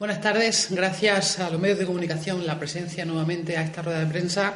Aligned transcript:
Buenas 0.00 0.22
tardes. 0.22 0.68
Gracias 0.70 1.40
a 1.40 1.50
los 1.50 1.60
medios 1.60 1.78
de 1.78 1.84
comunicación 1.84 2.46
la 2.46 2.58
presencia 2.58 3.04
nuevamente 3.04 3.58
a 3.58 3.62
esta 3.62 3.82
rueda 3.82 4.00
de 4.00 4.06
prensa 4.06 4.54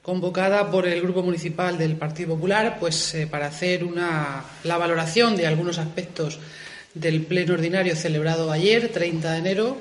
convocada 0.00 0.70
por 0.70 0.86
el 0.86 1.02
Grupo 1.02 1.22
Municipal 1.22 1.76
del 1.76 1.96
Partido 1.96 2.30
Popular 2.30 2.78
pues, 2.80 3.14
eh, 3.14 3.26
para 3.26 3.48
hacer 3.48 3.84
una, 3.84 4.42
la 4.64 4.78
valoración 4.78 5.36
de 5.36 5.46
algunos 5.46 5.76
aspectos 5.76 6.38
del 6.94 7.20
Pleno 7.20 7.52
Ordinario 7.52 7.94
celebrado 7.94 8.50
ayer, 8.50 8.88
30 8.88 9.32
de 9.32 9.38
enero. 9.38 9.76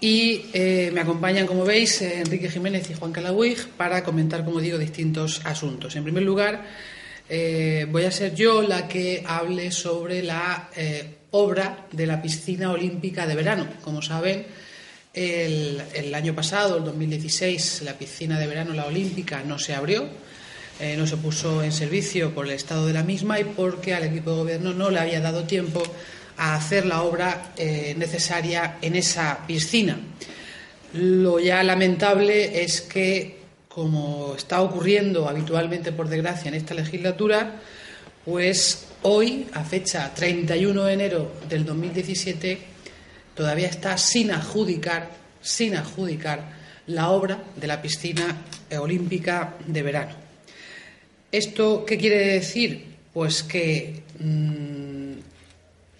Y 0.00 0.50
eh, 0.52 0.90
me 0.92 1.00
acompañan, 1.00 1.46
como 1.46 1.64
veis, 1.64 2.02
eh, 2.02 2.18
Enrique 2.18 2.50
Jiménez 2.50 2.90
y 2.90 2.94
Juan 2.94 3.10
Calawig 3.10 3.68
para 3.68 4.04
comentar, 4.04 4.44
como 4.44 4.60
digo, 4.60 4.76
distintos 4.76 5.40
asuntos. 5.46 5.96
En 5.96 6.04
primer 6.04 6.24
lugar, 6.24 6.66
voy 7.88 8.04
a 8.04 8.10
ser 8.10 8.34
yo 8.34 8.60
la 8.60 8.86
que 8.86 9.24
hable 9.26 9.70
sobre 9.70 10.22
la 10.22 10.68
obra 11.34 11.86
de 11.90 12.06
la 12.06 12.22
piscina 12.22 12.70
olímpica 12.70 13.26
de 13.26 13.34
verano. 13.34 13.66
Como 13.82 14.02
saben, 14.02 14.46
el, 15.12 16.14
año 16.14 16.34
pasado, 16.34 16.78
el 16.78 16.84
2016, 16.84 17.82
la 17.82 17.94
piscina 17.94 18.38
de 18.38 18.46
verano, 18.46 18.72
la 18.72 18.86
olímpica, 18.86 19.42
no 19.42 19.58
se 19.58 19.74
abrió, 19.74 20.06
eh, 20.78 20.96
no 20.96 21.06
se 21.06 21.16
puso 21.16 21.62
en 21.62 21.72
servicio 21.72 22.32
por 22.34 22.46
el 22.46 22.52
estado 22.52 22.86
de 22.86 22.92
la 22.92 23.02
misma 23.02 23.40
y 23.40 23.44
porque 23.44 23.94
al 23.94 24.04
equipo 24.04 24.30
de 24.30 24.36
gobierno 24.36 24.74
no 24.74 24.90
le 24.90 25.00
había 25.00 25.20
dado 25.20 25.42
tiempo 25.44 25.82
a 26.36 26.54
hacer 26.54 26.86
la 26.86 27.02
obra 27.02 27.52
eh, 27.56 27.94
necesaria 27.96 28.78
en 28.80 28.94
esa 28.94 29.44
piscina. 29.46 29.98
Lo 30.92 31.40
ya 31.40 31.64
lamentable 31.64 32.62
es 32.62 32.80
que, 32.80 33.38
como 33.68 34.34
está 34.36 34.60
ocurriendo 34.62 35.28
habitualmente, 35.28 35.90
por 35.90 36.08
desgracia, 36.08 36.48
en 36.48 36.54
esta 36.54 36.74
legislatura, 36.74 37.60
pues 38.24 38.86
hoy, 39.06 39.46
a 39.52 39.64
fecha 39.64 40.12
31 40.14 40.84
de 40.84 40.92
enero 40.92 41.32
del 41.48 41.64
2017, 41.64 42.58
todavía 43.34 43.68
está 43.68 43.98
sin 43.98 44.30
adjudicar, 44.30 45.10
sin 45.42 45.76
adjudicar 45.76 46.54
la 46.86 47.10
obra 47.10 47.42
de 47.56 47.66
la 47.66 47.82
piscina 47.82 48.42
olímpica 48.78 49.56
de 49.66 49.82
verano. 49.82 50.14
¿Esto 51.30 51.84
qué 51.84 51.98
quiere 51.98 52.28
decir? 52.28 52.94
Pues 53.12 53.42
que 53.42 54.02
mm, 54.18 55.12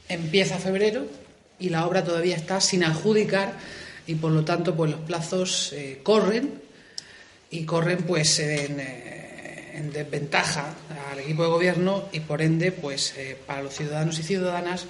empieza 0.08 0.58
febrero 0.58 1.06
y 1.58 1.68
la 1.68 1.86
obra 1.86 2.05
todavía 2.05 2.36
está 2.36 2.61
sin 2.61 2.84
adjudicar 2.84 3.52
y 4.06 4.14
por 4.14 4.33
lo 4.33 4.44
tanto 4.44 4.74
pues 4.74 4.91
los 4.91 5.00
plazos 5.00 5.72
eh, 5.74 6.00
corren 6.02 6.62
y 7.50 7.64
corren 7.64 7.98
pues 7.98 8.39
en, 8.39 8.80
eh, 8.80 9.23
desventaja 9.83 10.75
al 11.11 11.20
equipo 11.20 11.42
de 11.42 11.48
gobierno 11.48 12.08
y 12.12 12.20
por 12.20 12.42
ende 12.42 12.72
pues 12.72 13.14
eh, 13.17 13.36
para 13.47 13.62
los 13.62 13.75
ciudadanos 13.75 14.19
y 14.19 14.22
ciudadanas 14.22 14.86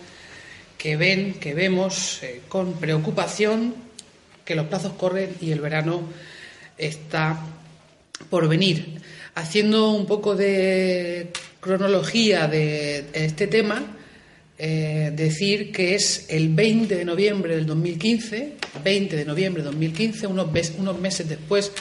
que 0.77 0.97
ven, 0.97 1.35
que 1.35 1.55
vemos 1.55 2.23
eh, 2.23 2.43
con 2.49 2.75
preocupación 2.75 3.75
que 4.45 4.55
los 4.55 4.67
plazos 4.67 4.93
corren 4.93 5.35
y 5.41 5.53
el 5.53 5.61
verano 5.61 6.03
está 6.77 7.39
por 8.29 8.49
venir. 8.49 9.01
Haciendo 9.35 9.91
un 9.91 10.07
poco 10.07 10.37
de 10.37 11.31
cronología 11.61 12.47
de 12.47 13.07
este 13.15 13.47
tema, 13.47 13.97
eh, 14.59 15.13
decir 15.17 15.73
que 15.73 15.95
es 15.95 16.27
el 16.29 16.55
20 16.55 16.95
de 16.95 17.05
noviembre 17.05 17.57
del 17.57 17.67
2015, 17.67 18.53
20 18.85 19.17
de 19.17 19.25
noviembre 19.25 19.63
de 19.63 19.67
2015, 19.67 20.27
unos, 20.27 20.49
unos 20.79 21.01
meses 21.01 21.29
después 21.29 21.73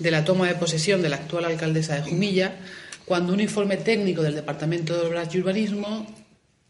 de 0.00 0.10
la 0.10 0.24
toma 0.24 0.48
de 0.48 0.56
posesión 0.56 1.02
de 1.02 1.10
la 1.10 1.16
actual 1.16 1.44
alcaldesa 1.44 1.94
de 1.94 2.02
Jumilla, 2.02 2.56
cuando 3.04 3.32
un 3.32 3.40
informe 3.40 3.76
técnico 3.76 4.22
del 4.22 4.34
Departamento 4.34 4.96
de 4.96 5.06
Obras 5.06 5.32
y 5.34 5.38
Urbanismo 5.38 6.06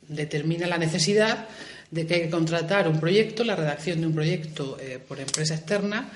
determina 0.09 0.67
la 0.67 0.78
necesidad 0.78 1.48
de 1.91 2.06
que 2.06 2.14
hay 2.14 2.20
que 2.23 2.31
contratar 2.31 2.89
un 2.89 3.01
proyecto, 3.01 3.45
la 3.45 3.56
redacción 3.56 4.01
de 4.01 4.06
un 4.06 4.14
proyecto 4.14 4.77
eh, 4.81 4.98
por 5.06 5.20
empresa 5.20 5.55
externa, 5.55 6.11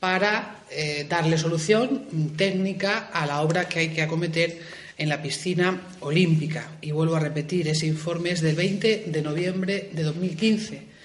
para 0.00 0.60
eh, 0.70 1.06
darle 1.08 1.38
solución 1.38 2.32
técnica 2.36 3.10
a 3.12 3.26
la 3.26 3.40
obra 3.40 3.68
que 3.68 3.80
hay 3.80 3.88
que 3.88 4.02
acometer 4.02 4.60
en 4.98 5.08
la 5.08 5.22
piscina 5.22 5.80
olímpica. 6.00 6.72
Y 6.80 6.90
vuelvo 6.90 7.16
a 7.16 7.20
repetir, 7.20 7.68
ese 7.68 7.86
informe 7.86 8.30
es 8.30 8.40
del 8.40 8.56
20 8.56 9.04
de 9.06 9.22
noviembre 9.22 9.90
de 9.92 10.02
2015. 10.02 10.95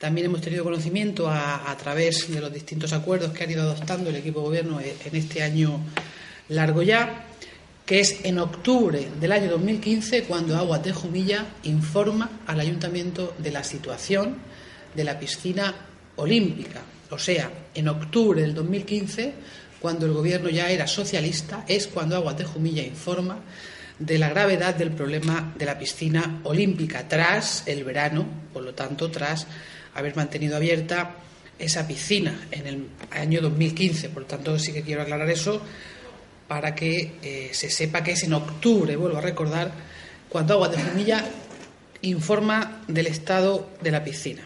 También 0.00 0.28
hemos 0.28 0.40
tenido 0.40 0.64
conocimiento 0.64 1.28
a, 1.28 1.76
través 1.76 2.32
de 2.32 2.40
los 2.40 2.50
distintos 2.50 2.94
acuerdos 2.94 3.32
que 3.32 3.44
ha 3.44 3.50
ido 3.50 3.60
adoptando 3.60 4.08
el 4.08 4.16
equipo 4.16 4.40
de 4.40 4.46
gobierno 4.46 4.80
en 4.80 5.14
este 5.14 5.42
año 5.42 5.78
largo 6.48 6.80
ya 6.80 7.26
que 7.84 8.00
es 8.00 8.24
en 8.24 8.38
octubre 8.38 9.08
del 9.20 9.30
año 9.30 9.50
2015 9.50 10.22
cuando 10.22 10.56
Aguas 10.56 10.82
de 10.82 10.94
Jumilla 10.94 11.44
informa 11.64 12.40
al 12.46 12.60
ayuntamiento 12.60 13.34
de 13.36 13.50
la 13.50 13.62
situación 13.62 14.36
de 14.94 15.04
la 15.04 15.18
piscina 15.18 15.74
olímpica. 16.16 16.80
O 17.10 17.18
sea, 17.18 17.50
en 17.74 17.88
octubre 17.88 18.40
del 18.40 18.54
2015, 18.54 19.34
cuando 19.80 20.06
el 20.06 20.12
gobierno 20.12 20.48
ya 20.48 20.70
era 20.70 20.86
socialista, 20.86 21.66
es 21.68 21.88
cuando 21.88 22.16
Aguas 22.16 22.38
de 22.38 22.44
Jumilla 22.44 22.82
informa 22.82 23.40
de 23.98 24.18
la 24.18 24.30
gravedad 24.30 24.74
del 24.74 24.92
problema 24.92 25.52
de 25.58 25.66
la 25.66 25.78
piscina 25.78 26.40
olímpica 26.44 27.06
tras 27.06 27.64
el 27.66 27.84
verano, 27.84 28.24
por 28.52 28.62
lo 28.62 28.72
tanto, 28.72 29.10
tras 29.10 29.46
haber 29.94 30.16
mantenido 30.16 30.56
abierta 30.56 31.16
esa 31.58 31.86
piscina 31.86 32.46
en 32.50 32.66
el 32.66 32.86
año 33.10 33.40
2015. 33.40 34.08
Por 34.08 34.24
tanto, 34.24 34.58
sí 34.58 34.72
que 34.72 34.82
quiero 34.82 35.02
aclarar 35.02 35.28
eso 35.30 35.60
para 36.48 36.74
que 36.74 37.12
eh, 37.22 37.50
se 37.52 37.70
sepa 37.70 38.02
que 38.02 38.12
es 38.12 38.22
en 38.24 38.32
octubre, 38.32 38.96
vuelvo 38.96 39.18
a 39.18 39.20
recordar, 39.20 39.70
cuando 40.28 40.54
Aguas 40.54 40.72
de 40.72 40.82
Jumilla 40.82 41.24
informa 42.02 42.82
del 42.88 43.06
estado 43.06 43.70
de 43.80 43.90
la 43.90 44.02
piscina. 44.02 44.42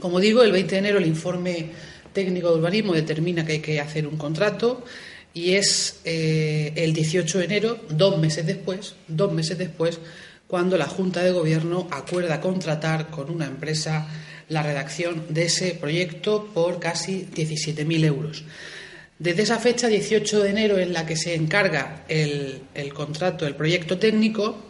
Como 0.00 0.18
digo, 0.18 0.42
el 0.42 0.52
20 0.52 0.74
de 0.74 0.78
enero 0.78 0.98
el 0.98 1.06
informe 1.06 1.70
técnico 2.12 2.50
de 2.50 2.58
urbanismo 2.58 2.92
determina 2.92 3.44
que 3.44 3.52
hay 3.52 3.60
que 3.60 3.80
hacer 3.80 4.06
un 4.06 4.16
contrato 4.16 4.84
y 5.34 5.54
es 5.54 6.00
eh, 6.04 6.72
el 6.76 6.92
18 6.92 7.38
de 7.38 7.44
enero, 7.44 7.78
dos 7.90 8.18
meses 8.18 8.46
después, 8.46 8.94
dos 9.06 9.32
meses 9.32 9.58
después, 9.58 10.00
cuando 10.46 10.78
la 10.78 10.86
Junta 10.86 11.22
de 11.22 11.32
Gobierno 11.32 11.88
acuerda 11.90 12.40
contratar 12.40 13.08
con 13.08 13.30
una 13.30 13.46
empresa 13.46 14.08
la 14.48 14.62
redacción 14.62 15.24
de 15.28 15.46
ese 15.46 15.72
proyecto 15.74 16.50
por 16.52 16.78
casi 16.78 17.26
17.000 17.34 18.04
euros. 18.04 18.44
Desde 19.18 19.42
esa 19.42 19.58
fecha, 19.58 19.88
18 19.88 20.42
de 20.42 20.50
enero, 20.50 20.78
en 20.78 20.92
la 20.92 21.06
que 21.06 21.16
se 21.16 21.34
encarga 21.34 22.04
el, 22.08 22.60
contrato, 22.94 23.46
el 23.46 23.56
proyecto 23.56 23.98
técnico, 23.98 24.62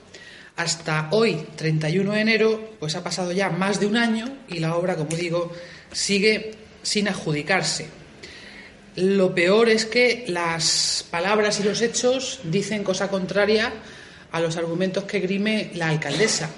hasta 0.55 1.09
hoy, 1.11 1.47
31 1.57 2.13
de 2.13 2.21
enero, 2.21 2.71
pues 2.79 2.95
ha 2.95 3.03
pasado 3.03 3.33
ya 3.33 3.51
más 3.51 3.81
de 3.81 3.87
un 3.87 3.97
año 3.97 4.27
y 4.49 4.61
la 4.61 4.77
obra, 4.77 4.97
como 4.97 5.17
digo, 5.17 5.53
sigue 5.93 6.53
sin 6.83 7.09
adjudicarse. 7.09 7.89
Lo 8.95 9.35
peor 9.35 9.69
es 9.69 9.85
que 9.85 10.25
las 10.29 11.05
palabras 11.11 11.61
y 11.61 11.65
los 11.65 11.83
hechos 11.83 12.41
dicen 12.45 12.85
cosa 12.85 13.09
contraria 13.09 13.73
a 14.33 14.41
los 14.41 14.57
argumentos 14.57 15.05
que 15.05 15.21
grime 15.21 15.71
la 15.75 15.89
alcaldesa. 15.89 16.49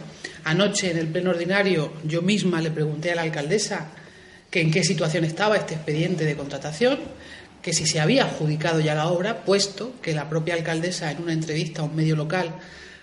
Anoche, 0.49 0.91
en 0.91 0.97
el 0.97 1.09
pleno 1.09 1.29
ordinario, 1.29 1.93
yo 2.05 2.23
misma 2.23 2.63
le 2.63 2.71
pregunté 2.71 3.13
a 3.13 3.17
la 3.17 3.21
alcaldesa 3.21 3.89
que 4.51 4.63
en 4.63 4.71
qué 4.71 4.83
situación 4.83 5.25
estaba 5.25 5.59
este 5.59 5.75
expediente 5.75 6.25
de 6.25 6.37
contratación 6.37 7.01
que 7.61 7.75
si 7.75 7.87
se 7.87 8.01
había 8.01 8.25
adjudicado 8.25 8.81
ya 8.81 8.95
la 8.95 9.09
obra, 9.09 9.45
puesto 9.45 10.01
que 10.01 10.15
la 10.15 10.31
propia 10.31 10.55
alcaldesa 10.55 11.11
en 11.11 11.21
una 11.21 11.35
entrevista 11.35 11.83
a 11.83 11.85
un 11.85 11.95
medio 11.95 12.17
local 12.17 12.51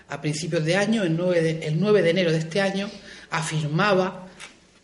a 0.08 0.20
principios 0.20 0.64
de 0.64 0.74
año, 0.76 1.04
el 1.04 1.16
9 1.16 1.40
de, 1.40 1.68
el 1.68 1.78
9 1.78 2.02
de 2.02 2.10
enero 2.10 2.32
de 2.32 2.38
este 2.38 2.60
año, 2.60 2.90
afirmaba, 3.30 4.26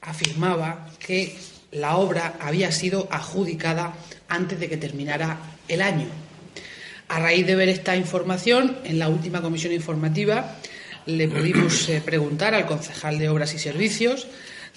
afirmaba 0.01 0.89
que 1.01 1.37
la 1.73 1.97
obra 1.97 2.37
había 2.39 2.71
sido 2.71 3.09
adjudicada 3.11 3.95
antes 4.29 4.61
de 4.61 4.69
que 4.69 4.77
terminara 4.77 5.37
el 5.67 5.83
año. 5.83 6.07
A 7.09 7.19
raíz 7.19 7.45
de 7.45 7.57
ver 7.57 7.69
esta 7.69 7.97
información, 7.97 8.79
en 8.85 9.01
la 9.01 9.09
última 9.09 9.43
comisión 9.43 9.73
informativa 9.73 10.59
le 11.07 11.29
pudimos 11.29 11.89
eh, 11.89 12.03
preguntar 12.05 12.55
al 12.55 12.67
concejal 12.67 13.19
de 13.19 13.29
Obras 13.29 13.55
y 13.55 13.59
Servicios, 13.59 14.27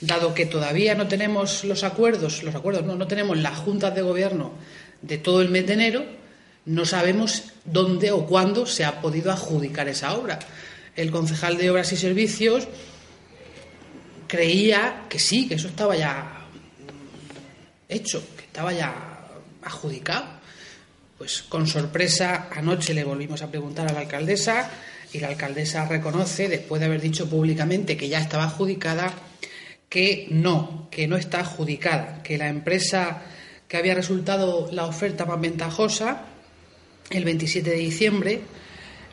dado 0.01 0.33
que 0.33 0.45
todavía 0.45 0.95
no 0.95 1.07
tenemos 1.07 1.63
los 1.63 1.83
acuerdos, 1.83 2.43
los 2.43 2.55
acuerdos 2.55 2.83
no, 2.83 2.95
no 2.95 3.07
tenemos 3.07 3.37
las 3.37 3.57
juntas 3.57 3.95
de 3.95 4.01
gobierno 4.01 4.53
de 5.01 5.17
todo 5.17 5.41
el 5.41 5.49
mes 5.49 5.67
de 5.67 5.73
enero, 5.73 6.05
no 6.65 6.85
sabemos 6.85 7.43
dónde 7.63 8.11
o 8.11 8.25
cuándo 8.25 8.65
se 8.65 8.85
ha 8.85 9.01
podido 9.01 9.31
adjudicar 9.31 9.87
esa 9.87 10.15
obra. 10.15 10.39
El 10.95 11.11
concejal 11.11 11.57
de 11.57 11.69
Obras 11.69 11.91
y 11.91 11.97
Servicios 11.97 12.67
creía 14.27 15.03
que 15.09 15.19
sí, 15.19 15.47
que 15.47 15.55
eso 15.55 15.67
estaba 15.67 15.95
ya 15.95 16.45
hecho, 17.87 18.23
que 18.35 18.45
estaba 18.45 18.73
ya 18.73 19.27
adjudicado. 19.61 20.25
Pues 21.17 21.43
con 21.43 21.67
sorpresa 21.67 22.49
anoche 22.51 22.93
le 22.93 23.03
volvimos 23.03 23.41
a 23.41 23.49
preguntar 23.49 23.87
a 23.87 23.93
la 23.93 23.99
alcaldesa 24.01 24.69
y 25.15 25.19
la 25.19 25.29
alcaldesa 25.29 25.85
reconoce, 25.85 26.47
después 26.47 26.79
de 26.79 26.87
haber 26.87 27.01
dicho 27.01 27.29
públicamente 27.29 27.97
que 27.97 28.09
ya 28.09 28.19
estaba 28.19 28.45
adjudicada, 28.45 29.13
que 29.89 30.27
no, 30.29 30.87
que 30.91 31.07
no 31.07 31.15
está 31.15 31.39
adjudicada, 31.39 32.21
que 32.23 32.37
la 32.37 32.49
empresa 32.49 33.21
que 33.67 33.77
había 33.77 33.95
resultado 33.95 34.69
la 34.71 34.85
oferta 34.85 35.25
más 35.25 35.39
ventajosa 35.39 36.25
el 37.09 37.23
27 37.23 37.69
de 37.69 37.77
diciembre. 37.77 38.41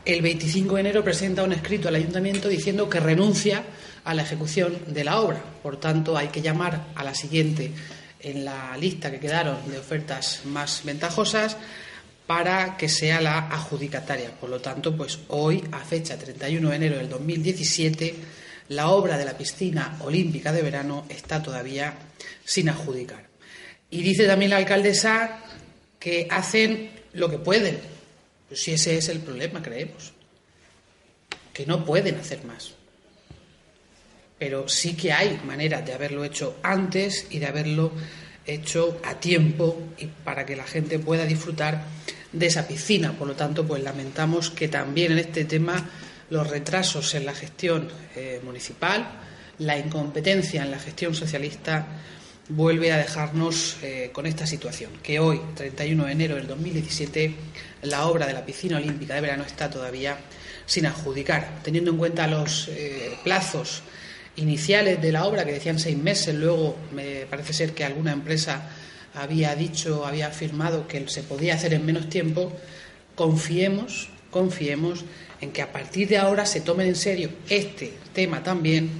El 0.05 0.23
25 0.23 0.75
de 0.75 0.81
enero 0.81 1.05
presenta 1.05 1.45
un 1.45 1.53
escrito 1.53 1.89
al 1.89 1.95
ayuntamiento 1.95 2.49
diciendo 2.49 2.89
que 2.89 2.99
renuncia 2.99 3.63
a 4.05 4.15
la 4.15 4.23
ejecución 4.23 4.79
de 4.89 5.05
la 5.05 5.21
obra. 5.21 5.41
Por 5.63 5.79
tanto, 5.79 6.17
hay 6.17 6.29
que 6.29 6.43
llamar 6.43 6.87
a 6.95 7.05
la 7.05 7.15
siguiente 7.15 7.71
en 8.19 8.45
la 8.45 8.77
lista 8.77 9.11
que 9.11 9.21
quedaron 9.21 9.57
de 9.71 9.79
ofertas 9.79 10.43
más 10.47 10.83
ventajosas 10.85 11.57
para 12.27 12.77
que 12.77 12.89
sea 12.89 13.21
la 13.21 13.49
adjudicataria. 13.49 14.31
Por 14.31 14.51
lo 14.51 14.61
tanto, 14.61 14.97
pues 14.97 15.19
hoy, 15.29 15.65
a 15.73 15.81
fecha 15.81 16.19
31 16.19 16.71
de 16.71 16.77
enero 16.77 16.97
del 16.97 17.09
2017, 17.09 18.15
la 18.69 18.89
obra 18.89 19.19
de 19.19 19.25
la 19.25 19.37
piscina 19.37 19.99
olímpica 20.01 20.53
de 20.53 20.63
verano 20.63 21.05
está 21.09 21.43
todavía 21.43 21.95
sin 22.45 22.69
adjudicar. 22.69 23.27
Y 23.91 24.03
dice 24.03 24.27
también 24.27 24.51
la 24.51 24.57
alcaldesa 24.57 25.41
que 25.99 26.27
hacen 26.31 26.91
lo 27.13 27.29
que 27.29 27.39
pueden. 27.39 27.79
Pues 28.49 28.63
si 28.63 28.73
ese 28.73 28.97
es 28.97 29.09
el 29.09 29.21
problema, 29.21 29.63
creemos. 29.63 30.13
Que 31.53 31.67
no 31.67 31.85
pueden 31.85 32.17
hacer 32.17 32.45
más. 32.45 32.73
Pero 34.39 34.69
sí 34.69 34.97
que 34.97 35.13
hay 35.13 35.41
maneras 35.45 35.85
de 35.85 35.93
haberlo 35.93 36.25
hecho 36.25 36.57
antes 36.63 37.27
y 37.31 37.39
de 37.39 37.47
haberlo 37.47 37.93
hecho 38.47 39.01
a 39.05 39.15
tiempo 39.15 39.81
y 39.99 40.07
para 40.07 40.45
que 40.47 40.57
la 40.57 40.65
gente 40.65 40.99
pueda 40.99 41.25
disfrutar 41.25 41.85
de 42.33 42.47
esa 42.47 42.67
piscina. 42.67 43.13
Por 43.13 43.29
lo 43.29 43.35
tanto, 43.35 43.67
pues 43.67 43.83
lamentamos 43.83 44.51
que 44.51 44.69
también 44.69 45.13
en 45.13 45.19
este 45.19 45.45
tema 45.45 45.89
los 46.31 46.49
retrasos 46.49 47.15
en 47.15 47.27
la 47.27 47.35
gestión 47.35 47.89
eh, 48.17 48.41
municipal, 48.43 49.07
la 49.59 49.79
incompetencia 49.79 50.63
en 50.63 50.71
la 50.71 50.79
gestión 50.79 51.15
socialista 51.15 51.87
vuelve 52.49 52.93
a 52.93 52.97
dejarnos 52.97 53.77
eh, 53.83 54.11
con 54.13 54.27
esta 54.27 54.47
situación, 54.47 54.93
que 55.03 55.21
hoy, 55.21 55.41
31 55.55 56.07
de 56.07 56.13
enero 56.13 56.37
del 56.37 56.47
2017, 56.47 57.35
la 57.83 58.07
obra 58.07 58.27
de 58.27 58.33
la 58.33 58.45
piscina 58.45 58.79
olímpica 58.79 59.15
de 59.15 59.21
verano 59.21 59.45
está 59.45 59.71
todavía 59.71 60.19
sin 60.67 60.87
adjudicar, 60.87 61.61
teniendo 61.63 61.91
en 61.91 61.99
cuenta 61.99 62.27
los 62.27 62.69
eh, 62.69 63.17
plazos 63.25 63.83
iniciales 64.37 65.01
de 65.01 65.13
la 65.13 65.25
obra, 65.25 65.45
que 65.45 65.53
decían 65.53 65.79
seis 65.79 65.97
meses, 65.97 66.35
luego 66.35 66.77
me 66.93 67.27
parece 67.27 67.53
ser 67.53 67.73
que 67.73 67.85
alguna 67.85 68.13
empresa 68.13 68.71
había 69.15 69.55
dicho, 69.55 70.07
había 70.07 70.29
afirmado 70.29 70.87
que 70.87 71.07
se 71.09 71.23
podía 71.23 71.55
hacer 71.55 71.75
en 71.75 71.85
menos 71.85 72.09
tiempo, 72.09 72.53
confiemos, 73.15 74.09
confiemos 74.31 75.05
en 75.41 75.53
que 75.53 75.61
a 75.61 75.73
partir 75.73 76.09
de 76.09 76.19
ahora 76.19 76.47
se 76.47 76.61
tomen 76.61 76.87
en 76.87 76.97
serio 76.97 77.31
este 77.49 77.93
tema 78.15 78.43
también 78.43 78.91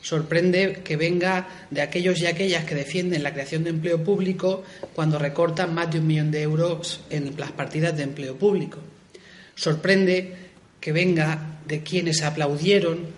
Sorprende 0.03 0.81
que 0.83 0.97
venga 0.97 1.47
de 1.71 1.83
aquellos 1.83 2.21
y 2.21 2.27
aquellas 2.27 2.65
que 2.65 2.75
defienden 2.75 3.23
la 3.23 3.33
creación 3.33 3.65
de 3.65 3.71
empleo 3.71 4.03
público 4.03 4.65
cuando 4.95 5.19
recortan 5.19 5.75
más 5.75 5.91
de 5.91 5.99
un 5.99 6.07
millón 6.07 6.31
de 6.31 6.43
euros 6.43 7.03
en 7.11 7.35
las 7.39 7.53
partidas 7.53 7.97
de 7.97 8.05
empleo 8.05 8.37
público. 8.37 8.79
Sorprende 9.55 10.35
que 10.81 10.93
venga 10.93 11.59
de 11.67 11.83
quienes 11.83 12.23
aplaudieron 12.23 13.09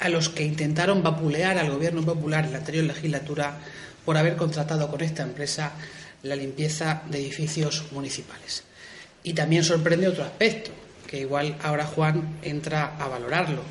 a 0.00 0.08
los 0.08 0.30
que 0.30 0.44
intentaron 0.44 1.02
vapulear 1.02 1.58
al 1.58 1.70
Gobierno 1.70 2.02
popular 2.02 2.46
en 2.46 2.52
la 2.52 2.58
anterior 2.58 2.84
legislatura 2.84 3.58
por 4.04 4.16
haber 4.16 4.36
contratado 4.36 4.90
con 4.90 5.02
esta 5.02 5.22
empresa 5.22 5.72
la 6.22 6.36
limpieza 6.36 7.02
de 7.10 7.18
edificios 7.18 7.84
municipales. 7.92 8.64
Y 9.22 9.34
también 9.34 9.62
sorprende 9.62 10.08
otro 10.08 10.24
aspecto, 10.24 10.70
que 11.06 11.20
igual 11.20 11.56
ahora 11.62 11.84
Juan 11.84 12.38
entra 12.42 12.96
a 12.96 13.08
valorarlo 13.08 13.62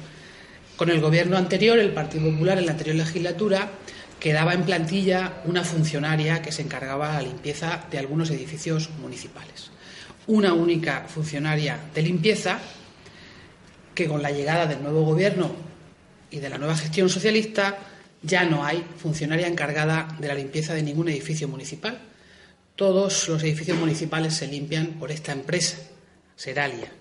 con 0.78 0.90
el 0.92 1.02
gobierno 1.02 1.38
anterior, 1.38 1.78
el 1.80 1.92
Partido 1.92 2.32
Popular, 2.32 2.60
en 2.60 2.68
la 2.68 2.74
anterior 2.74 2.96
legislatura, 2.96 3.72
quedaba 4.20 4.54
en 4.54 4.64
plantilla 4.64 5.42
una 5.46 5.64
funcionaria 5.64 6.42
que 6.42 6.52
se 6.52 6.62
encargaba 6.62 7.10
de 7.10 7.14
la 7.14 7.22
limpieza 7.24 7.84
de 7.90 7.98
algunos 7.98 8.30
edificios 8.30 8.90
municipales. 9.02 9.72
Una 10.28 10.54
única 10.54 11.06
funcionaria 11.08 11.80
de 11.94 12.02
limpieza 12.02 12.60
que 13.96 14.08
con 14.08 14.22
la 14.22 14.32
llegada 14.32 14.68
del 14.68 14.84
nuevo 14.84 15.04
gobierno 15.04 15.52
y 16.30 16.40
de 16.40 16.50
la 16.50 16.60
nueva 16.60 16.78
gestión 16.78 17.10
socialista 17.10 17.78
ya 18.22 18.44
no 18.44 18.64
hay 18.64 18.86
funcionaria 18.98 19.48
encargada 19.48 20.08
de 20.20 20.28
la 20.28 20.36
limpieza 20.36 20.74
de 20.74 20.84
ningún 20.84 21.10
edificio 21.10 21.48
municipal. 21.48 22.00
Todos 22.76 23.28
los 23.30 23.42
edificios 23.42 23.78
municipales 23.78 24.36
se 24.36 24.48
limpian 24.48 25.00
por 25.00 25.12
esta 25.12 25.32
empresa, 25.32 25.78
Seralia. 26.36 26.92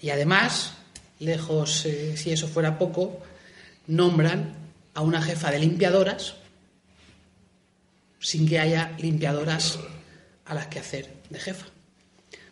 Y 0.00 0.10
además, 0.10 0.75
lejos, 1.18 1.86
eh, 1.86 2.16
si 2.16 2.32
eso 2.32 2.48
fuera 2.48 2.78
poco, 2.78 3.20
nombran 3.86 4.54
a 4.94 5.00
una 5.00 5.22
jefa 5.22 5.50
de 5.50 5.58
limpiadoras 5.58 6.34
sin 8.18 8.48
que 8.48 8.58
haya 8.58 8.92
limpiadoras 8.98 9.78
a 10.46 10.54
las 10.54 10.66
que 10.66 10.78
hacer 10.78 11.12
de 11.30 11.38
jefa. 11.38 11.66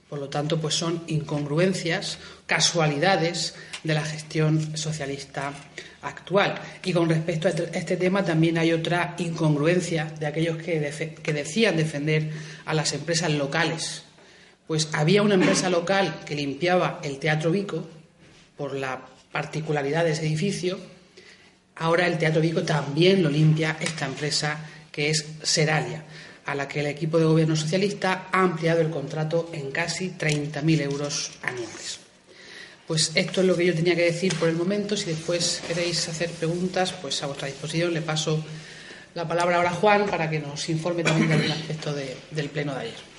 Por 0.09 0.19
lo 0.19 0.29
tanto, 0.29 0.61
pues 0.61 0.75
son 0.75 1.03
incongruencias, 1.09 2.19
casualidades 2.47 3.55
de 3.83 3.95
la 3.95 4.05
gestión 4.05 4.77
socialista 4.77 5.53
actual. 6.03 6.61
Y 6.85 6.93
con 6.93 7.09
respecto 7.09 7.49
a 7.49 7.51
este, 7.51 7.77
este 7.77 7.97
tema 7.97 8.25
también 8.25 8.59
hay 8.59 8.73
otra 8.73 9.17
incongruencia 9.19 10.05
de 10.05 10.27
aquellos 10.27 10.59
que, 10.59 11.15
que 11.23 11.33
decían 11.33 11.77
defender 11.77 12.31
a 12.65 12.75
las 12.75 12.93
empresas 12.93 13.33
locales. 13.33 14.03
Pues 14.67 14.89
había 14.93 15.23
una 15.23 15.35
empresa 15.35 15.69
local 15.71 16.21
que 16.25 16.35
limpiaba 16.35 17.01
el 17.03 17.19
Teatro 17.19 17.51
Vico, 17.51 17.89
por 18.57 18.75
la 18.75 19.01
particularidad 19.33 20.05
de 20.05 20.13
ese 20.13 20.27
edificio, 20.27 20.79
ahora 21.77 22.07
el 22.07 22.19
Teatro 22.19 22.41
Vico 22.41 22.63
también 22.63 23.23
lo 23.23 23.31
limpia 23.31 23.77
esta 23.81 24.07
empresa 24.07 24.59
que 24.93 25.11
es 25.11 25.27
Seralia, 25.43 26.05
a 26.47 26.55
la 26.55 26.69
que 26.69 26.81
el 26.81 26.87
equipo 26.87 27.19
de 27.19 27.25
gobierno 27.25 27.57
socialista 27.57 28.29
ha 28.31 28.43
ampliado 28.43 28.81
el 28.81 28.91
contrato 28.91 29.51
en 29.53 29.73
casi 29.73 30.11
30.000 30.11 30.81
euros 30.83 31.33
anuales. 31.43 31.99
Pues 32.87 33.13
esto 33.15 33.41
es 33.41 33.47
lo 33.47 33.57
que 33.57 33.65
yo 33.65 33.75
tenía 33.75 33.97
que 33.97 34.05
decir 34.05 34.35
por 34.35 34.49
el 34.49 34.57
momento. 34.57 34.97
Si 34.97 35.07
después 35.07 35.63
queréis 35.67 36.07
hacer 36.09 36.31
preguntas, 36.31 36.93
pues 36.93 37.23
a 37.23 37.27
vuestra 37.27 37.49
disposición. 37.49 37.95
Le 37.95 38.03
paso 38.03 38.45
la 39.15 39.27
palabra 39.27 39.57
ahora 39.57 39.71
a 39.71 39.75
Juan 39.75 40.07
para 40.07 40.29
que 40.29 40.39
nos 40.39 40.69
informe 40.69 41.03
también 41.03 41.31
del 41.41 41.53
aspecto 41.53 41.95
del 41.95 42.51
pleno 42.51 42.75
de 42.75 42.81
ayer. 42.81 43.14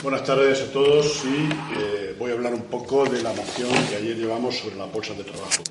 Buenas 0.00 0.22
tardes 0.22 0.62
a 0.62 0.66
todos 0.70 1.24
y 1.24 1.52
eh, 1.76 2.14
voy 2.16 2.30
a 2.30 2.34
hablar 2.34 2.54
un 2.54 2.62
poco 2.62 3.04
de 3.04 3.20
la 3.20 3.32
moción 3.32 3.68
que 3.90 3.96
ayer 3.96 4.16
llevamos 4.16 4.56
sobre 4.56 4.76
las 4.76 4.92
bolsas 4.92 5.18
de 5.18 5.24
trabajo. 5.24 5.64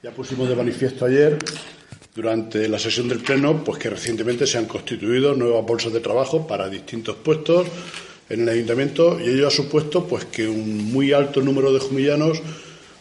Ya 0.00 0.12
pusimos 0.12 0.48
de 0.48 0.54
manifiesto 0.54 1.04
ayer, 1.04 1.36
durante 2.14 2.68
la 2.68 2.78
sesión 2.78 3.08
del 3.08 3.18
Pleno, 3.18 3.64
pues 3.64 3.80
que 3.80 3.90
recientemente 3.90 4.46
se 4.46 4.58
han 4.58 4.66
constituido 4.66 5.34
nuevas 5.34 5.66
bolsas 5.66 5.92
de 5.92 5.98
trabajo 5.98 6.46
para 6.46 6.68
distintos 6.68 7.16
puestos 7.16 7.66
en 8.28 8.42
el 8.42 8.48
Ayuntamiento 8.48 9.18
y 9.18 9.30
ello 9.30 9.48
ha 9.48 9.50
supuesto 9.50 10.06
pues 10.06 10.26
que 10.26 10.46
un 10.46 10.92
muy 10.92 11.12
alto 11.12 11.40
número 11.40 11.72
de 11.72 11.80
jumillanos, 11.80 12.40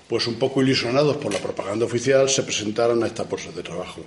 pues 0.10 0.26
un 0.26 0.40
poco 0.40 0.64
ilusionados 0.64 1.18
por 1.18 1.32
la 1.32 1.40
propaganda 1.40 1.86
oficial, 1.86 2.28
se 2.30 2.42
presentaran 2.42 3.04
a 3.04 3.06
estas 3.06 3.30
bolsas 3.30 3.56
de 3.56 3.62
trabajo. 3.62 4.02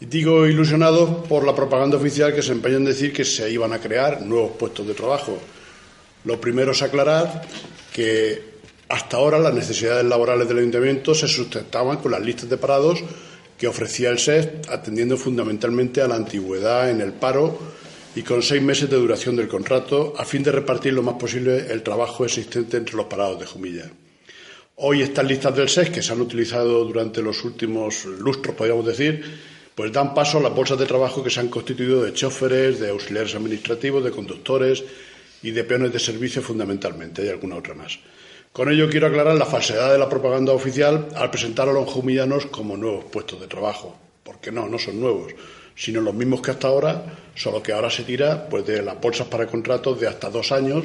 Y 0.00 0.06
digo 0.06 0.46
ilusionados 0.46 1.26
por 1.26 1.44
la 1.44 1.54
propaganda 1.54 1.96
oficial 1.96 2.32
que 2.32 2.42
se 2.42 2.52
empeña 2.52 2.76
en 2.76 2.84
decir 2.84 3.12
que 3.12 3.24
se 3.24 3.50
iban 3.50 3.72
a 3.72 3.80
crear 3.80 4.22
nuevos 4.22 4.52
puestos 4.52 4.86
de 4.86 4.94
trabajo 4.94 5.36
lo 6.24 6.40
primero 6.40 6.72
es 6.72 6.82
aclarar 6.82 7.42
que 7.92 8.54
hasta 8.88 9.16
ahora 9.16 9.38
las 9.38 9.54
necesidades 9.54 10.04
laborales 10.04 10.48
del 10.48 10.58
ayuntamiento 10.58 11.14
se 11.14 11.28
sustentaban 11.28 11.98
con 11.98 12.12
las 12.12 12.22
listas 12.22 12.48
de 12.48 12.58
parados 12.58 13.02
que 13.58 13.68
ofrecía 13.68 14.10
el 14.10 14.18
SES, 14.18 14.48
atendiendo 14.68 15.16
fundamentalmente 15.16 16.02
a 16.02 16.08
la 16.08 16.16
antigüedad 16.16 16.90
en 16.90 17.00
el 17.00 17.12
paro 17.12 17.58
y 18.16 18.22
con 18.22 18.42
seis 18.42 18.62
meses 18.62 18.90
de 18.90 18.96
duración 18.96 19.36
del 19.36 19.48
contrato, 19.48 20.14
a 20.16 20.24
fin 20.24 20.42
de 20.42 20.52
repartir 20.52 20.92
lo 20.92 21.02
más 21.02 21.14
posible 21.14 21.66
el 21.70 21.82
trabajo 21.82 22.24
existente 22.24 22.76
entre 22.76 22.96
los 22.96 23.06
parados 23.06 23.40
de 23.40 23.46
Jumilla. 23.46 23.90
Hoy 24.76 25.02
estas 25.02 25.24
listas 25.24 25.54
del 25.54 25.68
SES, 25.68 25.90
que 25.90 26.02
se 26.02 26.12
han 26.12 26.20
utilizado 26.20 26.84
durante 26.84 27.22
los 27.22 27.44
últimos 27.44 28.04
lustros, 28.04 28.56
podríamos 28.56 28.86
decir, 28.86 29.22
pues 29.74 29.92
dan 29.92 30.14
paso 30.14 30.38
a 30.38 30.42
las 30.42 30.54
bolsas 30.54 30.78
de 30.78 30.86
trabajo 30.86 31.22
que 31.22 31.30
se 31.30 31.40
han 31.40 31.48
constituido 31.48 32.02
de 32.02 32.12
choferes, 32.12 32.80
de 32.80 32.90
auxiliares 32.90 33.34
administrativos, 33.34 34.04
de 34.04 34.10
conductores 34.10 34.84
y 35.44 35.50
de 35.50 35.62
peones 35.62 35.92
de 35.92 35.98
servicio 35.98 36.40
fundamentalmente, 36.40 37.20
hay 37.20 37.28
alguna 37.28 37.56
otra 37.56 37.74
más. 37.74 37.98
Con 38.50 38.72
ello 38.72 38.88
quiero 38.88 39.08
aclarar 39.08 39.36
la 39.36 39.44
falsedad 39.44 39.92
de 39.92 39.98
la 39.98 40.08
propaganda 40.08 40.52
oficial 40.52 41.08
al 41.14 41.30
presentar 41.30 41.68
a 41.68 41.72
los 41.72 41.86
jumillanos 41.86 42.46
como 42.46 42.78
nuevos 42.78 43.04
puestos 43.04 43.38
de 43.40 43.46
trabajo, 43.46 43.94
porque 44.22 44.50
no, 44.50 44.66
no 44.68 44.78
son 44.78 44.98
nuevos, 44.98 45.34
sino 45.76 46.00
los 46.00 46.14
mismos 46.14 46.40
que 46.40 46.52
hasta 46.52 46.68
ahora, 46.68 47.04
solo 47.34 47.62
que 47.62 47.72
ahora 47.72 47.90
se 47.90 48.04
tira 48.04 48.48
pues 48.48 48.64
de 48.64 48.80
las 48.80 48.98
bolsas 48.98 49.26
para 49.26 49.46
contratos 49.46 50.00
de 50.00 50.08
hasta 50.08 50.30
dos 50.30 50.50
años, 50.50 50.82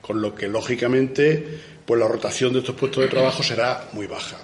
con 0.00 0.22
lo 0.22 0.36
que 0.36 0.46
lógicamente 0.46 1.44
pues 1.84 1.98
la 1.98 2.06
rotación 2.06 2.52
de 2.52 2.60
estos 2.60 2.76
puestos 2.76 3.02
de 3.02 3.08
trabajo 3.08 3.42
será 3.42 3.88
muy 3.92 4.06
baja. 4.06 4.36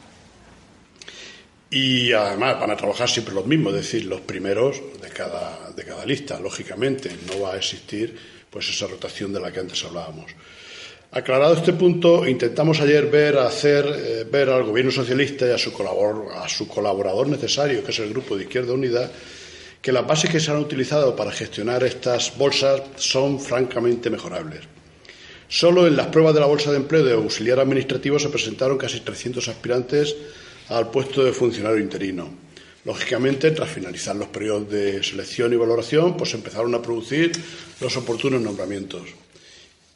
Y 1.70 2.12
además 2.12 2.58
van 2.58 2.72
a 2.72 2.76
trabajar 2.76 3.08
siempre 3.08 3.32
los 3.32 3.46
mismos, 3.46 3.74
es 3.74 3.82
decir, 3.82 4.06
los 4.06 4.22
primeros 4.22 4.82
cada, 5.12 5.70
de 5.74 5.84
cada 5.84 6.04
lista, 6.04 6.40
lógicamente. 6.40 7.10
No 7.26 7.40
va 7.40 7.54
a 7.54 7.56
existir 7.56 8.16
pues 8.50 8.68
esa 8.68 8.86
rotación 8.86 9.32
de 9.32 9.40
la 9.40 9.50
que 9.50 9.60
antes 9.60 9.84
hablábamos. 9.84 10.30
Aclarado 11.10 11.54
este 11.54 11.74
punto, 11.74 12.26
intentamos 12.26 12.80
ayer 12.80 13.06
ver, 13.06 13.36
hacer, 13.36 13.84
eh, 13.86 14.24
ver 14.24 14.48
al 14.48 14.64
Gobierno 14.64 14.90
socialista 14.90 15.46
y 15.46 15.50
a 15.50 15.58
su, 15.58 15.70
colaborador, 15.70 16.32
a 16.36 16.48
su 16.48 16.66
colaborador 16.66 17.28
necesario, 17.28 17.84
que 17.84 17.90
es 17.90 17.98
el 17.98 18.08
Grupo 18.08 18.34
de 18.34 18.44
Izquierda 18.44 18.72
Unida, 18.72 19.10
que 19.82 19.92
las 19.92 20.06
bases 20.06 20.30
que 20.30 20.40
se 20.40 20.50
han 20.50 20.56
utilizado 20.56 21.14
para 21.14 21.32
gestionar 21.32 21.84
estas 21.84 22.36
bolsas 22.38 22.82
son 22.96 23.40
francamente 23.40 24.08
mejorables. 24.08 24.60
Solo 25.48 25.86
en 25.86 25.96
las 25.96 26.06
pruebas 26.06 26.32
de 26.32 26.40
la 26.40 26.46
Bolsa 26.46 26.70
de 26.70 26.78
Empleo 26.78 27.04
de 27.04 27.12
auxiliar 27.12 27.60
administrativo 27.60 28.18
se 28.18 28.30
presentaron 28.30 28.78
casi 28.78 29.00
300 29.00 29.46
aspirantes 29.48 30.16
al 30.68 30.90
puesto 30.90 31.22
de 31.22 31.32
funcionario 31.32 31.78
interino. 31.78 32.30
Lógicamente, 32.84 33.52
tras 33.52 33.70
finalizar 33.70 34.16
los 34.16 34.28
periodos 34.28 34.68
de 34.70 35.02
selección 35.02 35.52
y 35.52 35.56
valoración, 35.56 36.16
pues 36.16 36.34
empezaron 36.34 36.74
a 36.74 36.82
producir 36.82 37.30
los 37.80 37.96
oportunos 37.96 38.40
nombramientos. 38.40 39.02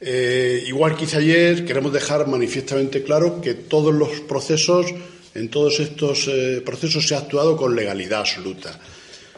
Eh, 0.00 0.62
igual 0.66 0.94
que 0.96 1.04
hice 1.04 1.16
ayer, 1.16 1.64
queremos 1.64 1.92
dejar 1.92 2.28
manifiestamente 2.28 3.02
claro 3.02 3.40
que 3.40 3.54
todos 3.54 3.92
los 3.92 4.20
procesos, 4.20 4.86
en 5.34 5.48
todos 5.48 5.80
estos 5.80 6.28
eh, 6.28 6.62
procesos 6.64 7.08
se 7.08 7.14
ha 7.16 7.18
actuado 7.18 7.56
con 7.56 7.74
legalidad 7.74 8.20
absoluta. 8.20 8.78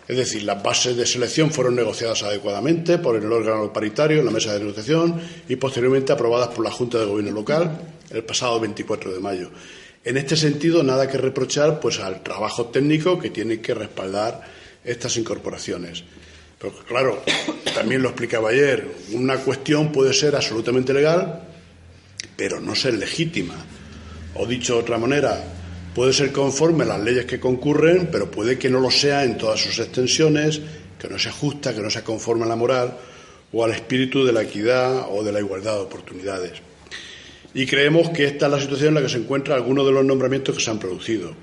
Es 0.08 0.16
decir, 0.16 0.42
las 0.42 0.62
bases 0.62 0.96
de 0.96 1.06
selección 1.06 1.50
fueron 1.50 1.76
negociadas 1.76 2.22
adecuadamente 2.22 2.98
por 2.98 3.16
el 3.16 3.30
órgano 3.30 3.72
paritario 3.72 4.20
en 4.20 4.26
la 4.26 4.30
mesa 4.30 4.54
de 4.54 4.60
negociación 4.60 5.20
y 5.48 5.56
posteriormente 5.56 6.12
aprobadas 6.12 6.48
por 6.48 6.64
la 6.64 6.70
Junta 6.70 6.98
de 6.98 7.04
Gobierno 7.04 7.32
local 7.32 7.78
el 8.10 8.24
pasado 8.24 8.58
24 8.58 9.12
de 9.12 9.20
mayo. 9.20 9.50
En 10.04 10.16
este 10.16 10.36
sentido, 10.36 10.82
nada 10.82 11.08
que 11.08 11.18
reprochar 11.18 11.80
pues, 11.80 11.98
al 11.98 12.22
trabajo 12.22 12.66
técnico 12.66 13.18
que 13.18 13.30
tiene 13.30 13.60
que 13.60 13.74
respaldar 13.74 14.42
estas 14.84 15.16
incorporaciones. 15.16 16.04
Pero 16.58 16.72
claro, 16.86 17.22
también 17.74 18.02
lo 18.02 18.08
explicaba 18.08 18.50
ayer, 18.50 18.86
una 19.12 19.36
cuestión 19.36 19.92
puede 19.92 20.12
ser 20.12 20.34
absolutamente 20.34 20.92
legal, 20.92 21.42
pero 22.36 22.60
no 22.60 22.74
ser 22.74 22.94
legítima. 22.94 23.54
O 24.34 24.46
dicho 24.46 24.74
de 24.74 24.80
otra 24.80 24.98
manera, 24.98 25.44
puede 25.94 26.12
ser 26.12 26.32
conforme 26.32 26.84
a 26.84 26.88
las 26.88 27.00
leyes 27.00 27.26
que 27.26 27.40
concurren, 27.40 28.08
pero 28.10 28.30
puede 28.30 28.58
que 28.58 28.70
no 28.70 28.80
lo 28.80 28.90
sea 28.90 29.24
en 29.24 29.36
todas 29.36 29.60
sus 29.60 29.78
extensiones, 29.78 30.60
que 30.98 31.08
no 31.08 31.18
sea 31.18 31.32
justa, 31.32 31.74
que 31.74 31.80
no 31.80 31.90
sea 31.90 32.04
conforme 32.04 32.44
a 32.44 32.48
la 32.48 32.56
moral 32.56 32.96
o 33.52 33.64
al 33.64 33.72
espíritu 33.72 34.24
de 34.24 34.32
la 34.32 34.42
equidad 34.42 35.06
o 35.10 35.22
de 35.22 35.32
la 35.32 35.40
igualdad 35.40 35.74
de 35.74 35.80
oportunidades. 35.80 36.67
Y 37.54 37.66
creemos 37.66 38.10
que 38.10 38.24
esta 38.24 38.46
es 38.46 38.52
la 38.52 38.60
situación 38.60 38.88
en 38.88 38.94
la 38.94 39.00
que 39.02 39.08
se 39.08 39.18
encuentra 39.18 39.54
algunos 39.54 39.86
de 39.86 39.92
los 39.92 40.04
nombramientos 40.04 40.56
que 40.56 40.62
se 40.62 40.70
han 40.70 40.78
producido. 40.78 41.34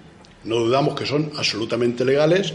No 0.44 0.58
dudamos 0.58 0.96
que 0.96 1.06
son 1.06 1.32
absolutamente 1.36 2.06
legales, 2.06 2.54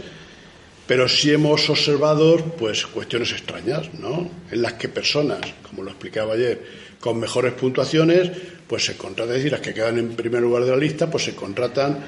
pero 0.87 1.07
sí 1.07 1.31
hemos 1.31 1.69
observado 1.69 2.37
pues 2.57 2.85
cuestiones 2.87 3.31
extrañas, 3.31 3.93
¿no? 3.93 4.29
En 4.49 4.61
las 4.61 4.73
que 4.73 4.89
personas, 4.89 5.41
como 5.69 5.83
lo 5.83 5.91
explicaba 5.91 6.33
ayer, 6.33 6.63
con 6.99 7.19
mejores 7.19 7.53
puntuaciones, 7.53 8.31
pues 8.67 8.85
se 8.85 8.95
contratan, 8.95 9.35
es 9.35 9.37
decir, 9.39 9.51
las 9.51 9.61
que 9.61 9.73
quedan 9.73 9.97
en 9.97 10.15
primer 10.15 10.41
lugar 10.41 10.63
de 10.63 10.71
la 10.71 10.77
lista, 10.77 11.09
pues 11.09 11.25
se 11.25 11.35
contratan 11.35 11.99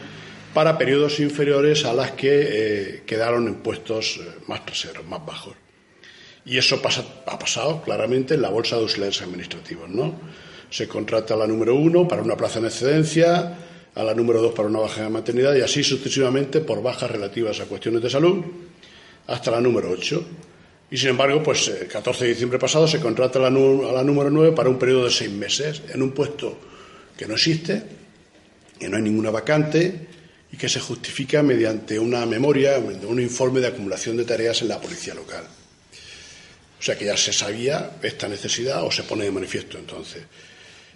para 0.54 0.78
periodos 0.78 1.20
inferiores 1.20 1.84
a 1.84 1.94
las 1.94 2.12
que 2.12 2.30
eh, 2.32 3.04
quedaron 3.06 3.48
en 3.48 3.56
puestos 3.56 4.20
eh, 4.22 4.30
más 4.48 4.66
traseros, 4.66 5.06
más 5.06 5.26
bajos. 5.26 5.56
Y 6.46 6.58
eso 6.58 6.80
ha 7.26 7.40
pasado 7.40 7.82
claramente 7.82 8.36
en 8.36 8.42
la 8.42 8.50
bolsa 8.50 8.76
de 8.76 8.84
auxiliares 8.84 9.22
administrativos, 9.22 9.90
¿no? 9.90 10.14
Se 10.74 10.88
contrata 10.88 11.36
a 11.36 11.38
la 11.38 11.46
número 11.46 11.76
uno 11.76 12.08
para 12.08 12.24
una 12.24 12.36
plaza 12.36 12.58
en 12.58 12.66
excedencia, 12.66 13.60
a 13.94 14.04
la 14.04 14.16
número 14.16 14.42
dos 14.42 14.56
para 14.56 14.68
una 14.68 14.80
baja 14.80 15.04
de 15.04 15.10
maternidad 15.10 15.56
y 15.56 15.62
así 15.62 15.84
sucesivamente 15.84 16.62
por 16.62 16.82
bajas 16.82 17.12
relativas 17.12 17.60
a 17.60 17.66
cuestiones 17.66 18.02
de 18.02 18.10
salud 18.10 18.44
hasta 19.28 19.52
la 19.52 19.62
número 19.62 19.92
ocho. 19.92 20.26
Y 20.90 20.98
sin 20.98 21.10
embargo, 21.10 21.44
pues 21.44 21.68
el 21.68 21.88
14 21.88 22.24
de 22.24 22.32
diciembre 22.32 22.58
pasado 22.58 22.88
se 22.88 23.00
contrata 23.00 23.38
a 23.38 23.44
la, 23.44 23.52
número 23.52 24.32
9 24.32 24.54
para 24.54 24.68
un 24.68 24.80
periodo 24.80 25.06
de 25.06 25.12
seis 25.12 25.30
meses 25.30 25.84
en 25.94 26.02
un 26.02 26.12
puesto 26.12 26.58
que 27.16 27.28
no 27.28 27.36
existe, 27.36 27.84
que 28.80 28.90
no 28.90 28.98
hay 28.98 29.04
ninguna 29.04 29.30
vacante 29.30 30.08
y 30.52 30.58
que 30.58 30.70
se 30.70 30.80
justifica 30.80 31.44
mediante 31.44 32.00
una 32.00 32.26
memoria, 32.26 32.80
un 32.80 33.20
informe 33.20 33.60
de 33.60 33.68
acumulación 33.68 34.18
de 34.18 34.26
tareas 34.26 34.64
en 34.64 34.70
la 34.70 34.82
policía 34.82 35.14
local. 35.14 35.44
O 36.80 36.82
sea 36.82 36.98
que 36.98 37.06
ya 37.06 37.16
se 37.16 37.32
sabía 37.32 37.92
esta 38.02 38.28
necesidad 38.28 38.84
o 38.84 38.90
se 38.90 39.04
pone 39.04 39.26
de 39.26 39.32
manifiesto 39.32 39.78
entonces. 39.78 40.24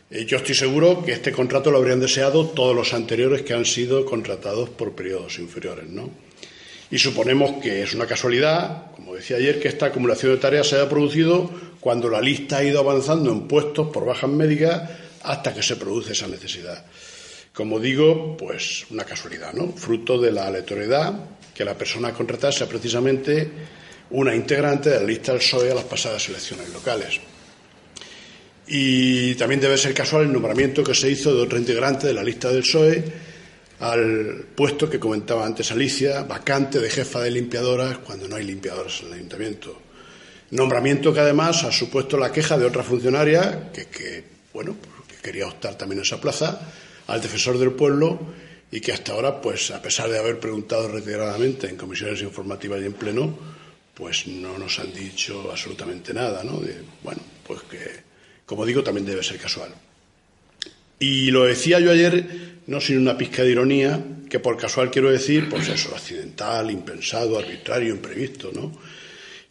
Eh, 0.10 0.26
yo 0.26 0.38
estoy 0.38 0.56
seguro 0.56 1.04
que 1.04 1.12
este 1.12 1.34
contrato 1.34 1.70
lo 1.70 1.80
habrían 1.80 2.00
deseado 2.00 2.48
todos 2.48 2.74
los 2.74 2.94
anteriores 2.94 3.42
que 3.42 3.54
han 3.54 3.66
sido 3.66 4.06
contratados 4.06 4.70
por 4.70 4.94
periodos 4.94 5.38
inferiores, 5.38 5.90
¿no? 5.90 6.10
Y 6.90 6.98
suponemos 6.98 7.62
que 7.62 7.84
es 7.84 7.94
una 7.94 8.06
casualidad, 8.06 8.92
como 8.96 9.16
decía 9.16 9.36
ayer, 9.36 9.60
que 9.60 9.68
esta 9.68 9.88
acumulación 9.88 10.32
de 10.32 10.38
tareas 10.38 10.70
se 10.70 10.78
haya 10.78 10.88
producido 10.88 11.52
cuando 11.82 12.10
la 12.10 12.22
lista 12.22 12.58
ha 12.58 12.64
ido 12.64 12.80
avanzando 12.80 13.30
en 13.32 13.50
puestos 13.50 13.88
por 13.88 14.06
bajas 14.06 14.30
médicas 14.30 14.90
hasta 15.24 15.54
que 15.54 15.62
se 15.62 15.76
produce 15.76 16.14
esa 16.14 16.28
necesidad. 16.28 16.86
Como 17.54 17.78
digo, 17.78 18.38
pues 18.38 18.86
una 18.90 19.04
casualidad, 19.04 19.52
¿no? 19.52 19.74
Fruto 19.74 20.18
de 20.18 20.32
la 20.32 20.48
aleatoriedad 20.48 21.14
que 21.54 21.66
la 21.66 21.78
persona 21.78 22.10
a 22.10 22.14
contratar 22.14 22.54
sea 22.54 22.68
precisamente 22.68 23.50
una 24.12 24.34
integrante 24.34 24.90
de 24.90 25.00
la 25.02 25.06
lista 25.06 25.34
del 25.34 25.42
PSOE 25.42 25.72
a 25.72 25.76
las 25.76 25.84
pasadas 25.84 26.30
elecciones 26.30 26.70
locales. 26.70 27.20
Y 28.68 29.36
también 29.36 29.62
debe 29.62 29.78
ser 29.78 29.94
casual 29.94 30.24
el 30.24 30.34
nombramiento 30.34 30.84
que 30.84 30.94
se 30.94 31.10
hizo 31.10 31.34
de 31.34 31.42
otra 31.42 31.58
integrante 31.58 32.08
de 32.08 32.14
la 32.14 32.24
lista 32.24 32.52
del 32.52 32.62
PSOE 32.62 33.04
al 33.80 34.46
puesto 34.56 34.90
que 34.90 35.00
comentaba 35.00 35.46
antes 35.46 35.72
Alicia, 35.72 36.24
vacante 36.24 36.80
de 36.80 36.90
jefa 36.90 37.22
de 37.22 37.32
limpiadoras 37.32 38.00
cuando 38.00 38.28
no 38.28 38.36
hay 38.36 38.44
limpiadoras 38.44 39.02
en 39.02 39.08
el 39.08 39.14
ayuntamiento. 39.14 39.82
Nombramiento 40.52 41.14
que 41.14 41.20
además 41.20 41.64
ha 41.64 41.72
supuesto 41.72 42.18
la 42.18 42.32
queja 42.32 42.58
de 42.58 42.66
otra 42.66 42.84
funcionaria 42.84 43.72
que, 43.72 44.24
bueno, 44.54 44.76
que 45.08 45.16
quería 45.18 45.48
optar 45.48 45.76
también 45.76 46.00
a 46.00 46.04
esa 46.04 46.20
plaza, 46.20 46.60
al 47.08 47.22
defensor 47.22 47.58
del 47.58 47.72
pueblo 47.72 48.20
y 48.72 48.82
que 48.82 48.92
hasta 48.92 49.14
ahora, 49.14 49.40
pues 49.40 49.72
a 49.72 49.82
pesar 49.82 50.10
de 50.10 50.18
haber 50.18 50.40
preguntado 50.40 50.88
reiteradamente 50.88 51.70
en 51.70 51.78
comisiones 51.78 52.22
informativas 52.22 52.82
y 52.82 52.86
en 52.86 52.94
pleno, 52.94 53.38
pues 53.94 54.28
no 54.28 54.58
nos 54.58 54.80
han 54.80 54.94
dicho 54.94 55.50
absolutamente 55.52 56.14
nada, 56.14 56.44
¿no? 56.44 56.62
bueno, 57.04 57.22
pues 57.46 57.62
que, 57.64 58.07
como 58.48 58.66
digo, 58.66 58.82
también 58.82 59.06
debe 59.06 59.22
ser 59.22 59.38
casual. 59.38 59.70
Y 61.00 61.30
lo 61.30 61.44
decía 61.44 61.80
yo 61.80 61.92
ayer 61.92 62.26
no 62.66 62.82
sin 62.82 62.98
una 62.98 63.18
pizca 63.18 63.44
de 63.44 63.52
ironía, 63.52 64.04
que 64.30 64.40
por 64.40 64.58
casual 64.58 64.90
quiero 64.90 65.12
decir, 65.12 65.48
pues 65.50 65.68
eso, 65.70 65.94
accidental, 65.94 66.72
impensado, 66.72 67.38
arbitrario, 67.38 67.94
imprevisto, 67.94 68.52
¿no? 68.54 68.72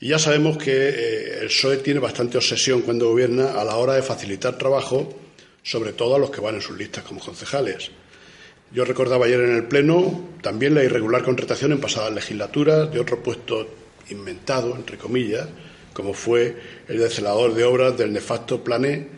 Y 0.00 0.08
ya 0.08 0.18
sabemos 0.18 0.58
que 0.58 0.72
eh, 0.72 1.38
el 1.40 1.46
PSOE 1.46 1.78
tiene 1.78 2.00
bastante 2.00 2.36
obsesión 2.36 2.82
cuando 2.82 3.08
gobierna 3.08 3.52
a 3.52 3.64
la 3.64 3.76
hora 3.76 3.94
de 3.94 4.02
facilitar 4.02 4.58
trabajo, 4.58 5.18
sobre 5.62 5.92
todo 5.92 6.16
a 6.16 6.18
los 6.18 6.30
que 6.30 6.40
van 6.40 6.56
en 6.56 6.62
sus 6.62 6.76
listas 6.76 7.04
como 7.04 7.20
concejales. 7.20 7.90
Yo 8.72 8.84
recordaba 8.84 9.26
ayer 9.26 9.40
en 9.40 9.56
el 9.56 9.64
Pleno 9.64 10.30
también 10.42 10.74
la 10.74 10.84
irregular 10.84 11.22
contratación 11.22 11.72
en 11.72 11.80
pasadas 11.80 12.12
legislaturas 12.12 12.92
de 12.92 13.00
otro 13.00 13.22
puesto 13.22 13.66
inventado, 14.10 14.74
entre 14.74 14.98
comillas, 14.98 15.48
como 15.96 16.12
fue 16.12 16.54
el 16.88 16.98
de 16.98 17.08
celador 17.08 17.54
de 17.54 17.64
obras 17.64 17.96
del 17.96 18.12
nefasto 18.12 18.62
Plané, 18.62 19.08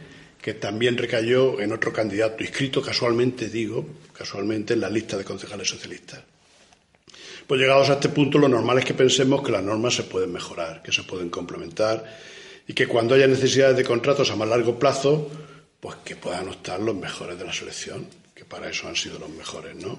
que 0.41 0.55
también 0.55 0.97
recayó 0.97 1.59
en 1.61 1.73
otro 1.73 1.93
candidato, 1.93 2.45
inscrito 2.45 2.81
casualmente, 2.81 3.49
digo, 3.49 3.85
casualmente 4.13 4.75
en 4.75 4.83
la 4.83 4.89
lista 4.89 5.19
de 5.19 5.25
concejales 5.25 5.69
socialistas. 5.69 6.21
Pues 7.49 7.61
llegados 7.61 7.91
a 7.91 7.95
este 7.95 8.11
punto, 8.11 8.39
lo 8.39 8.49
normal 8.49 8.79
es 8.79 8.85
que 8.85 8.95
pensemos 8.95 9.43
que 9.43 9.51
las 9.51 9.65
normas 9.65 9.97
se 9.97 10.05
pueden 10.05 10.31
mejorar, 10.31 10.81
que 10.81 10.93
se 10.93 11.03
pueden 11.03 11.31
complementar 11.31 12.05
y 12.69 12.73
que 12.75 12.87
cuando 12.87 13.17
haya 13.17 13.27
necesidades 13.27 13.77
de 13.77 13.83
contratos 13.83 14.31
a 14.31 14.37
más 14.37 14.49
largo 14.49 14.79
plazo, 14.79 15.29
pues 15.81 15.97
que 16.05 16.15
puedan 16.15 16.49
optar 16.49 16.79
los 16.79 16.95
mejores 16.95 17.37
de 17.37 17.45
la 17.45 17.53
selección, 17.53 18.07
que 18.37 18.45
para 18.45 18.71
eso 18.71 18.87
han 18.87 18.95
sido 18.95 19.19
los 19.19 19.31
mejores, 19.31 19.75
¿no? 19.75 19.99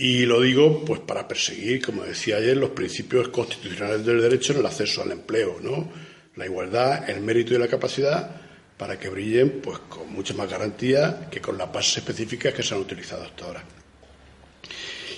Y 0.00 0.26
lo 0.26 0.40
digo 0.40 0.84
pues 0.84 1.00
para 1.00 1.26
perseguir, 1.26 1.84
como 1.84 2.04
decía 2.04 2.36
ayer, 2.36 2.56
los 2.56 2.70
principios 2.70 3.30
constitucionales 3.30 4.06
del 4.06 4.20
derecho 4.20 4.52
en 4.52 4.60
el 4.60 4.66
acceso 4.66 5.02
al 5.02 5.10
empleo, 5.10 5.58
¿no? 5.60 5.90
la 6.36 6.46
igualdad, 6.46 7.10
el 7.10 7.20
mérito 7.20 7.52
y 7.52 7.58
la 7.58 7.66
capacidad 7.66 8.30
para 8.76 8.96
que 8.96 9.08
brillen 9.08 9.60
pues 9.60 9.80
con 9.88 10.12
mucha 10.12 10.34
más 10.34 10.48
garantía 10.48 11.26
que 11.28 11.40
con 11.40 11.58
las 11.58 11.72
bases 11.72 11.96
específicas 11.96 12.54
que 12.54 12.62
se 12.62 12.76
han 12.76 12.80
utilizado 12.80 13.24
hasta 13.24 13.44
ahora. 13.44 13.64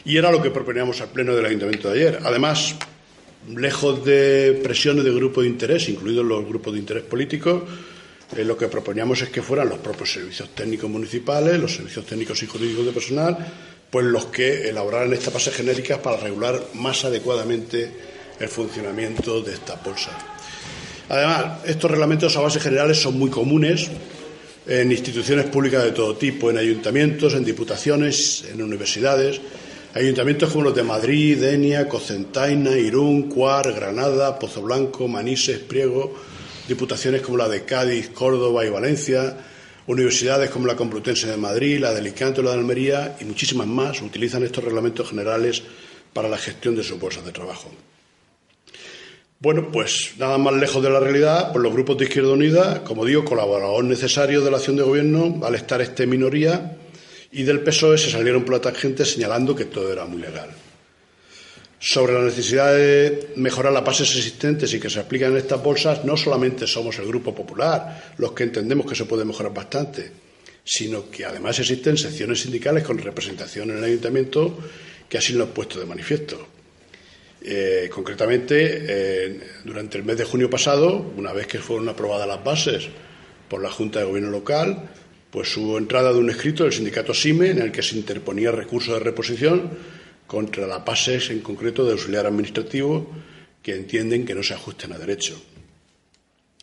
Y 0.07 0.17
era 0.17 0.33
lo 0.33 0.41
que 0.41 0.51
proponíamos 0.51 0.99
al 1.03 1.11
Pleno 1.11 1.37
del 1.37 1.45
Ayuntamiento 1.45 1.91
de 1.91 2.01
ayer. 2.01 2.19
Además, 2.25 2.75
lejos 3.55 4.03
de 4.03 4.61
presiones 4.63 5.05
de 5.05 5.13
grupos 5.13 5.45
de 5.45 5.51
interés, 5.51 5.91
incluidos 5.91 6.25
los 6.25 6.43
grupos 6.47 6.73
de 6.73 6.79
interés 6.79 7.03
políticos, 7.03 7.65
eh, 8.35 8.45
lo 8.47 8.57
que 8.57 8.69
proponíamos 8.69 9.21
es 9.21 9.29
que 9.29 9.43
fueran 9.43 9.69
los 9.69 9.81
propios 9.81 10.11
servicios 10.11 10.55
técnicos 10.55 10.89
municipales, 10.89 11.61
los 11.61 11.75
servicios 11.75 12.07
técnicos 12.07 12.43
y 12.43 12.47
jurídicos 12.47 12.87
de 12.87 12.93
personal, 12.93 13.37
pues 13.91 14.07
los 14.07 14.27
que 14.27 14.69
elaboraran 14.69 15.13
estas 15.13 15.35
bases 15.35 15.55
genéricas 15.55 15.99
para 15.99 16.17
regular 16.17 16.61
más 16.75 17.05
adecuadamente 17.05 17.91
el 18.39 18.49
funcionamiento 18.49 19.43
de 19.43 19.55
esta 19.55 19.75
bolsa. 19.77 20.11
Además, 21.09 21.59
estos 21.67 21.91
reglamentos 21.91 22.37
a 22.37 22.41
bases 22.41 22.63
generales 22.63 22.99
son 23.01 23.19
muy 23.19 23.31
comunes 23.31 23.91
en 24.67 24.93
instituciones 24.93 25.47
públicas 25.47 25.83
de 25.83 25.91
todo 25.91 26.17
tipo, 26.17 26.51
en 26.51 26.59
ayuntamientos, 26.59 27.35
en 27.35 27.45
diputaciones, 27.45 28.45
en 28.53 28.63
universidades. 28.63 29.41
Ayuntamientos 29.93 30.53
como 30.53 30.65
los 30.65 30.77
de 30.77 30.85
Madrid, 30.85 31.39
Denia, 31.39 31.89
Cocentaina, 31.89 32.77
Irún, 32.79 33.29
Cuar, 33.29 33.73
Granada, 33.73 34.39
Pozo 34.39 34.63
Blanco, 34.63 35.09
Manises, 35.09 35.59
Priego, 35.59 36.15
diputaciones 36.69 37.23
como 37.23 37.39
la 37.39 37.49
de 37.49 37.65
Cádiz, 37.65 38.11
Córdoba 38.11 38.65
y 38.65 38.71
Valencia, 38.71 39.37
universidades 39.91 40.51
como 40.51 40.67
la 40.67 40.77
Complutense 40.77 41.27
de 41.27 41.37
Madrid, 41.37 41.81
la 41.81 41.93
de 41.93 41.99
Alicante 41.99 42.41
o 42.41 42.45
la 42.45 42.51
de 42.51 42.59
Almería 42.59 43.17
y 43.21 43.25
muchísimas 43.25 43.67
más 43.67 44.01
utilizan 44.03 44.45
estos 44.45 44.63
reglamentos 44.63 45.09
generales 45.09 45.63
para 46.13 46.29
la 46.29 46.39
gestión 46.39 46.77
de 46.77 46.85
sus 46.85 46.99
bolsas 46.99 47.25
de 47.25 47.33
trabajo. 47.33 47.71
Bueno, 49.41 49.73
pues 49.73 50.13
nada 50.19 50.39
más 50.39 50.55
lejos 50.55 50.83
de 50.83 50.91
la 50.91 51.01
realidad, 51.01 51.51
pues 51.51 51.63
los 51.63 51.73
grupos 51.73 51.99
de 51.99 52.05
Izquierda 52.05 52.33
Unida, 52.33 52.85
como 52.85 53.05
digo, 53.05 53.25
colaboradores 53.25 53.89
necesarios 53.89 54.45
de 54.45 54.51
la 54.51 54.59
acción 54.59 54.77
de 54.77 54.83
gobierno, 54.83 55.41
al 55.43 55.55
estar 55.55 55.81
este 55.81 56.07
minoría, 56.07 56.77
y 57.33 57.43
del 57.43 57.61
PSOE 57.61 57.97
se 57.97 58.11
salieron 58.11 58.45
por 58.45 58.57
la 58.57 58.61
tangente 58.61 59.05
señalando 59.05 59.57
que 59.57 59.65
todo 59.65 59.93
era 59.93 60.05
muy 60.05 60.21
legal. 60.21 60.51
Sobre 61.83 62.13
la 62.13 62.21
necesidad 62.21 62.75
de 62.75 63.31
mejorar 63.37 63.73
las 63.73 63.83
bases 63.83 64.15
existentes 64.15 64.75
y 64.75 64.79
que 64.79 64.91
se 64.91 65.01
aplican 65.01 65.33
en 65.33 65.39
estas 65.39 65.63
bolsas, 65.63 66.05
no 66.05 66.15
solamente 66.15 66.67
somos 66.67 66.99
el 66.99 67.07
Grupo 67.07 67.35
Popular 67.35 68.13
los 68.19 68.33
que 68.33 68.43
entendemos 68.43 68.87
que 68.87 68.95
se 68.95 69.07
puede 69.07 69.25
mejorar 69.25 69.55
bastante, 69.55 70.13
sino 70.63 71.11
que 71.11 71.25
además 71.25 71.59
existen 71.59 71.97
secciones 71.97 72.43
sindicales 72.43 72.85
con 72.85 72.99
representación 72.99 73.71
en 73.71 73.79
el 73.79 73.85
ayuntamiento 73.85 74.59
que 75.09 75.17
así 75.17 75.33
lo 75.33 75.45
han 75.45 75.51
puesto 75.51 75.81
de 75.81 75.87
manifiesto. 75.87 76.47
Eh, 77.43 77.89
concretamente, 77.91 79.41
durante 79.65 79.97
el 79.97 80.05
mes 80.05 80.19
de 80.19 80.25
junio 80.25 80.51
pasado, 80.51 81.13
una 81.17 81.33
vez 81.33 81.47
que 81.47 81.61
fueron 81.61 81.89
aprobadas 81.89 82.29
las 82.29 82.45
bases 82.45 82.89
por 83.49 83.63
la 83.63 83.71
Junta 83.71 84.01
de 84.01 84.05
Gobierno 84.05 84.31
local, 84.31 84.91
pues 85.31 85.57
hubo 85.57 85.79
entrada 85.79 86.13
de 86.13 86.19
un 86.19 86.29
escrito 86.29 86.65
del 86.65 86.75
sindicato 86.75 87.15
SIME 87.15 87.51
en 87.51 87.63
el 87.63 87.73
que 87.73 87.83
se 87.83 87.97
interponía 87.97 88.51
recurso 88.51 88.93
de 88.93 89.01
reposición 89.01 89.71
contra 90.31 90.65
las 90.65 90.85
bases 90.85 91.29
en 91.31 91.41
concreto 91.41 91.85
de 91.85 91.91
auxiliar 91.91 92.25
administrativo 92.25 93.11
que 93.61 93.75
entienden 93.75 94.25
que 94.25 94.33
no 94.33 94.45
se 94.45 94.55
ajusten 94.55 94.93
a 94.93 94.99
derecho. 94.99 95.35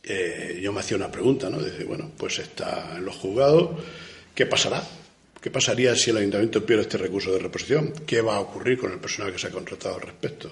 Eh, 0.03 0.61
yo 0.63 0.71
me 0.71 0.79
hacía 0.79 0.95
una 0.95 1.11
pregunta, 1.11 1.49
¿no? 1.49 1.61
Dice, 1.61 1.83
bueno, 1.83 2.09
pues 2.15 2.39
está 2.39 2.95
en 2.95 3.03
los 3.03 3.17
juzgados, 3.17 3.83
¿qué 4.33 4.45
pasará? 4.45 4.81
¿Qué 5.41 5.51
pasaría 5.51 5.93
si 5.97 6.11
el 6.11 6.17
ayuntamiento 6.17 6.65
pierde 6.65 6.83
este 6.83 6.97
recurso 6.97 7.33
de 7.33 7.39
reposición? 7.39 7.91
¿Qué 8.07 8.21
va 8.21 8.37
a 8.37 8.39
ocurrir 8.39 8.77
con 8.77 8.93
el 8.93 8.99
personal 8.99 9.33
que 9.33 9.39
se 9.39 9.47
ha 9.47 9.51
contratado 9.51 9.95
al 9.95 10.01
respecto? 10.01 10.49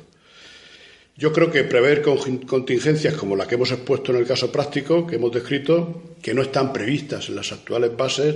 Yo 1.15 1.31
creo 1.31 1.49
que 1.49 1.63
prever 1.63 2.01
contingencias 2.01 3.13
como 3.13 3.37
la 3.37 3.47
que 3.47 3.55
hemos 3.55 3.71
expuesto 3.71 4.11
en 4.11 4.17
el 4.17 4.27
caso 4.27 4.51
práctico 4.51 5.07
que 5.07 5.15
hemos 5.15 5.31
descrito, 5.31 6.15
que 6.21 6.33
no 6.33 6.41
están 6.41 6.73
previstas 6.73 7.29
en 7.29 7.35
las 7.35 7.53
actuales 7.53 7.95
bases, 7.95 8.35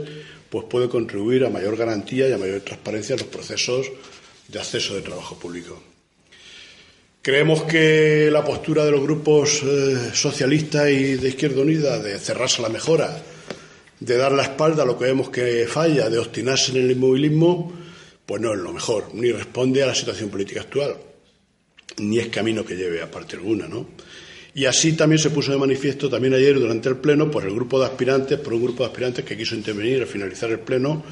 pues 0.50 0.64
puede 0.70 0.88
contribuir 0.88 1.44
a 1.44 1.50
mayor 1.50 1.76
garantía 1.76 2.30
y 2.30 2.32
a 2.32 2.38
mayor 2.38 2.62
transparencia 2.62 3.16
en 3.16 3.20
los 3.20 3.28
procesos 3.28 3.92
de 4.52 4.60
acceso 4.60 4.96
de 4.96 5.02
trabajo 5.02 5.38
público. 5.38 5.82
Creemos 7.22 7.64
que 7.64 8.30
la 8.32 8.44
postura 8.44 8.86
de 8.86 8.92
los 8.92 9.02
grupos 9.02 9.62
eh, 9.64 10.12
socialistas 10.14 10.90
y 10.90 11.16
de 11.16 11.30
Izquierda 11.30 11.62
Unida 11.62 12.00
de 12.00 12.18
cerrarse 12.18 12.60
a 12.60 12.64
la 12.64 12.70
mejora, 12.70 13.22
de 14.00 14.18
dar 14.18 14.32
la 14.32 14.44
espalda 14.44 14.84
a 14.84 14.86
lo 14.86 14.98
que 14.98 15.06
vemos 15.06 15.30
que 15.30 15.68
falla, 15.68 16.10
de 16.10 16.18
obstinarse 16.18 16.72
en 16.72 16.78
el 16.84 16.92
inmovilismo, 16.92 17.74
pues 18.26 18.42
no 18.42 18.54
es 18.54 18.60
lo 18.60 18.74
mejor, 18.74 19.14
ni 19.14 19.32
responde 19.32 19.84
a 19.84 19.88
la 19.88 19.96
situación 19.96 20.30
política 20.30 20.62
actual 20.62 20.96
ni 21.98 22.20
es 22.20 22.28
camino 22.28 22.66
que 22.66 22.76
lleve 22.76 23.02
a 23.02 23.10
parte 23.10 23.36
alguna, 23.36 23.68
¿no? 23.68 23.88
Y 24.54 24.66
así 24.66 24.94
también 24.94 25.20
se 25.20 25.30
puso 25.30 25.52
de 25.52 25.58
manifiesto 25.58 26.10
también 26.10 26.34
ayer 26.34 26.60
durante 26.60 26.90
el 26.90 26.98
pleno 26.98 27.30
por 27.30 27.44
el 27.44 27.54
grupo 27.54 27.80
de 27.80 27.86
aspirantes, 27.86 28.40
por 28.40 28.54
un 28.54 28.64
grupo 28.64 28.84
de 28.84 28.90
aspirantes 28.90 29.24
que 29.24 29.38
quiso 29.38 29.56
intervenir 29.56 30.02
al 30.02 30.08
finalizar 30.08 30.50
el 30.50 30.60
pleno 30.60 31.04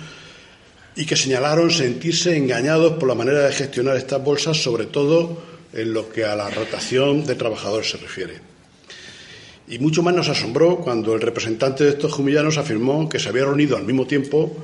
y 0.98 1.06
que 1.06 1.16
señalaron 1.16 1.70
sentirse 1.70 2.36
engañados 2.36 2.94
por 2.94 3.08
la 3.08 3.14
manera 3.14 3.46
de 3.46 3.54
gestionar 3.54 3.96
estas 3.96 4.24
bolsas, 4.24 4.58
sobre 4.58 4.88
todo 4.88 5.38
en 5.72 5.94
lo 5.94 6.10
que 6.10 6.26
a 6.26 6.36
la 6.36 6.50
rotación 6.50 7.24
de 7.24 7.36
trabajadores 7.36 7.92
se 7.92 7.98
refiere. 7.98 8.40
Y 9.68 9.78
mucho 9.78 10.02
más 10.02 10.16
nos 10.16 10.28
asombró 10.28 10.78
cuando 10.78 11.14
el 11.14 11.22
representante 11.22 11.84
de 11.84 11.92
estos 11.92 12.14
jumillanos 12.14 12.58
afirmó 12.58 13.08
que 13.08 13.20
se 13.20 13.30
había 13.30 13.46
reunido 13.46 13.78
al 13.78 13.84
mismo 13.84 14.08
tiempo 14.08 14.56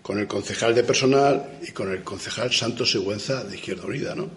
con 0.00 0.18
el 0.18 0.26
concejal 0.26 0.74
de 0.74 0.82
personal 0.82 1.58
y 1.66 1.72
con 1.72 1.92
el 1.92 2.02
concejal 2.02 2.50
Santos 2.52 2.90
Sigüenza 2.90 3.44
de 3.44 3.56
Izquierda 3.56 3.84
Unida, 3.86 4.14
¿no? 4.14 4.30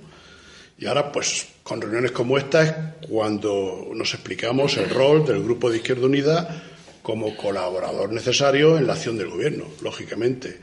Y 0.78 0.88
ahora, 0.88 1.10
pues, 1.10 1.48
con 1.63 1.80
reuniones 1.80 2.12
como 2.12 2.38
esta 2.38 2.63
es 2.63 2.74
cuando 3.08 3.91
nos 3.94 4.13
explicamos 4.13 4.76
el 4.76 4.89
rol 4.89 5.26
del 5.26 5.41
Grupo 5.41 5.70
de 5.70 5.78
Izquierda 5.78 6.06
Unida 6.06 6.63
como 7.02 7.38
colaborador 7.38 8.12
necesario 8.12 8.78
en 8.78 8.88
la 8.88 8.94
acción 8.94 9.18
del 9.18 9.30
Gobierno, 9.30 9.65
lógicamente. 9.82 10.60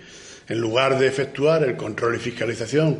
En 0.48 0.59
lugar 0.59 0.98
de 0.98 1.07
efectuar 1.07 1.62
el 1.64 1.76
control 1.76 2.16
y 2.16 2.18
fiscalización 2.18 2.98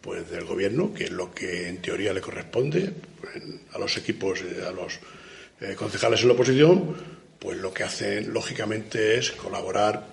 pues, 0.00 0.30
del 0.30 0.44
Gobierno, 0.44 0.92
que 0.92 1.04
es 1.04 1.10
lo 1.10 1.32
que 1.32 1.68
en 1.68 1.82
teoría 1.82 2.12
le 2.12 2.20
corresponde 2.20 2.92
pues, 3.20 3.34
a 3.72 3.78
los 3.78 3.96
equipos, 3.96 4.40
a 4.66 4.70
los 4.70 4.98
eh, 5.60 5.74
concejales 5.74 6.22
en 6.22 6.28
la 6.28 6.34
oposición, 6.34 6.96
pues 7.38 7.58
lo 7.58 7.72
que 7.72 7.84
hacen, 7.84 8.32
lógicamente, 8.32 9.18
es 9.18 9.32
colaborar, 9.32 10.06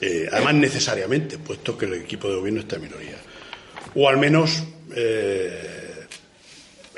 eh, 0.00 0.28
además 0.30 0.54
necesariamente, 0.54 1.38
puesto 1.38 1.76
que 1.76 1.86
el 1.86 1.94
equipo 1.94 2.28
de 2.28 2.36
Gobierno 2.36 2.60
está 2.60 2.76
en 2.76 2.82
minoría. 2.82 3.16
O 3.94 4.08
al 4.08 4.18
menos 4.18 4.62
eh, 4.94 6.06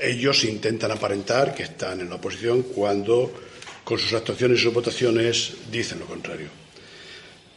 ellos 0.01 0.45
intentan 0.45 0.91
aparentar 0.91 1.55
que 1.55 1.65
están 1.65 2.01
en 2.01 2.09
la 2.09 2.17
oposición 2.17 2.63
cuando 2.63 3.33
con 3.85 3.99
sus 3.99 4.13
actuaciones 4.13 4.61
y 4.61 4.63
sus 4.63 4.75
votaciones 4.75 5.55
dicen 5.71 5.99
lo 5.99 6.07
contrario. 6.07 6.49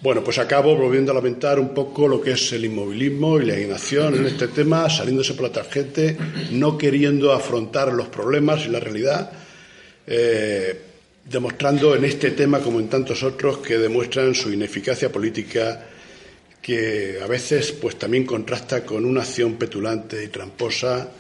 Bueno, 0.02 0.24
pues 0.24 0.40
acabo 0.40 0.76
volviendo 0.76 1.12
a 1.12 1.16
lamentar 1.16 1.60
un 1.60 1.76
poco 1.76 2.08
lo 2.08 2.20
que 2.20 2.32
es 2.32 2.54
el 2.54 2.66
inmovilismo 2.66 3.40
y 3.40 3.46
la 3.46 3.60
inacción 3.60 4.16
en 4.16 4.26
este 4.26 4.48
tema, 4.48 4.90
saliéndose 4.90 5.36
por 5.36 5.44
la 5.44 5.52
tarjeta, 5.52 6.02
no 6.50 6.76
queriendo 6.76 7.32
afrontar 7.32 7.94
los 7.94 8.08
problemas 8.08 8.66
y 8.66 8.70
la 8.70 8.80
realidad, 8.80 9.32
eh, 10.08 10.82
demostrando 11.24 11.96
en 11.96 12.06
este 12.06 12.32
tema, 12.32 12.62
como 12.62 12.80
en 12.80 12.90
tantos 12.90 13.22
otros, 13.22 13.60
que 13.60 13.78
demuestran 13.78 14.34
su 14.34 14.52
ineficacia 14.52 15.12
política 15.12 15.86
que 16.60 17.20
a 17.22 17.28
veces 17.28 17.72
pues 17.72 17.98
también 17.98 18.26
contrasta 18.26 18.84
con 18.84 19.06
una 19.06 19.22
acción 19.22 19.54
petulante 19.54 20.24
y 20.24 20.30
tramposa 20.30 21.12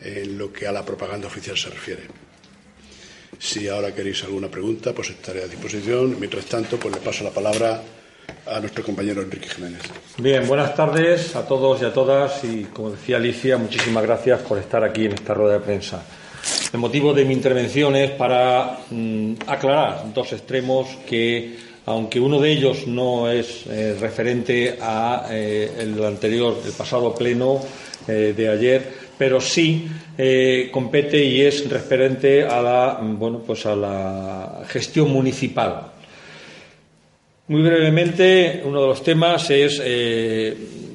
en 0.00 0.36
lo 0.36 0.52
que 0.52 0.66
a 0.66 0.72
la 0.72 0.84
propaganda 0.84 1.28
oficial 1.28 1.56
se 1.56 1.70
refiere. 1.70 2.02
Si 3.38 3.68
ahora 3.68 3.94
queréis 3.94 4.24
alguna 4.24 4.48
pregunta, 4.48 4.92
pues 4.92 5.10
estaré 5.10 5.44
a 5.44 5.46
disposición. 5.46 6.18
Mientras 6.18 6.46
tanto, 6.46 6.78
pues 6.78 6.94
le 6.94 7.00
paso 7.00 7.22
la 7.22 7.30
palabra 7.30 7.82
a 8.46 8.60
nuestro 8.60 8.84
compañero 8.84 9.22
Enrique 9.22 9.48
Jiménez. 9.48 9.82
Bien, 10.18 10.46
buenas 10.46 10.74
tardes 10.74 11.34
a 11.34 11.46
todos 11.46 11.80
y 11.82 11.84
a 11.84 11.92
todas 11.92 12.44
y, 12.44 12.64
como 12.64 12.90
decía 12.90 13.16
Alicia, 13.16 13.56
muchísimas 13.56 14.02
gracias 14.02 14.40
por 14.42 14.58
estar 14.58 14.84
aquí 14.84 15.06
en 15.06 15.12
esta 15.12 15.34
rueda 15.34 15.54
de 15.54 15.60
prensa. 15.60 16.02
El 16.72 16.78
motivo 16.78 17.14
de 17.14 17.24
mi 17.24 17.32
intervención 17.32 17.96
es 17.96 18.10
para 18.10 18.78
mm, 18.90 19.34
aclarar 19.46 20.12
dos 20.12 20.32
extremos 20.32 20.88
que 21.08 21.56
aunque 21.86 22.18
uno 22.18 22.40
de 22.40 22.50
ellos 22.50 22.86
no 22.86 23.30
es 23.30 23.66
eh, 23.66 23.96
referente 24.00 24.78
a 24.80 25.26
eh, 25.30 25.70
el 25.80 26.02
anterior, 26.04 26.56
el 26.64 26.72
pasado 26.72 27.14
pleno 27.14 27.60
eh, 28.08 28.32
de 28.36 28.48
ayer, 28.48 29.04
pero 29.18 29.40
sí 29.40 29.88
compete 30.72 31.24
y 31.24 31.40
es 31.40 31.68
referente 31.68 32.44
a 32.44 32.60
la, 32.60 32.98
bueno, 33.02 33.40
pues 33.44 33.66
a 33.66 33.74
la 33.74 34.62
gestión 34.68 35.10
municipal. 35.10 35.93
Muy 37.46 37.60
brevemente, 37.60 38.62
uno 38.64 38.80
de 38.80 38.86
los 38.86 39.02
temas 39.02 39.50
es, 39.50 39.76